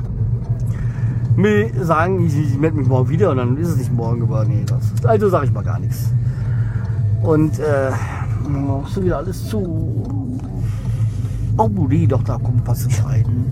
mir 1.35 1.71
sagen, 1.83 2.23
ich, 2.23 2.37
ich 2.37 2.59
melde 2.59 2.77
mich 2.77 2.87
morgen 2.87 3.09
wieder 3.09 3.31
und 3.31 3.37
dann 3.37 3.57
ist 3.57 3.69
es 3.69 3.77
nicht 3.77 3.91
morgen 3.91 4.19
geworden. 4.19 4.49
Nee, 4.49 4.63
das, 4.67 5.03
also 5.09 5.27
sage 5.29 5.47
ich 5.47 5.51
mal 5.51 5.63
gar 5.63 5.79
nichts. 5.79 6.11
Und 7.23 7.57
äh, 7.57 7.89
machst 8.47 8.97
du 8.97 9.03
wieder 9.03 9.17
alles 9.17 9.43
zu. 9.49 10.37
Oh, 11.57 11.67
nee, 11.89 12.05
doch, 12.05 12.21
da 12.21 12.37
kommt 12.37 12.61
was 12.67 12.83
entscheiden. 12.83 13.51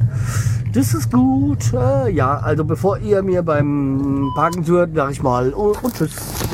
Das 0.71 0.93
ist 0.93 1.11
gut. 1.11 1.73
Äh, 1.73 2.11
ja, 2.11 2.37
also 2.37 2.63
bevor 2.63 2.99
ihr 2.99 3.23
mir 3.23 3.41
beim 3.41 4.29
Parken 4.35 4.67
hört, 4.67 4.91
sag 4.93 5.09
ich 5.09 5.23
mal 5.23 5.51
und, 5.51 5.83
und 5.83 5.95
tschüss. 5.95 6.44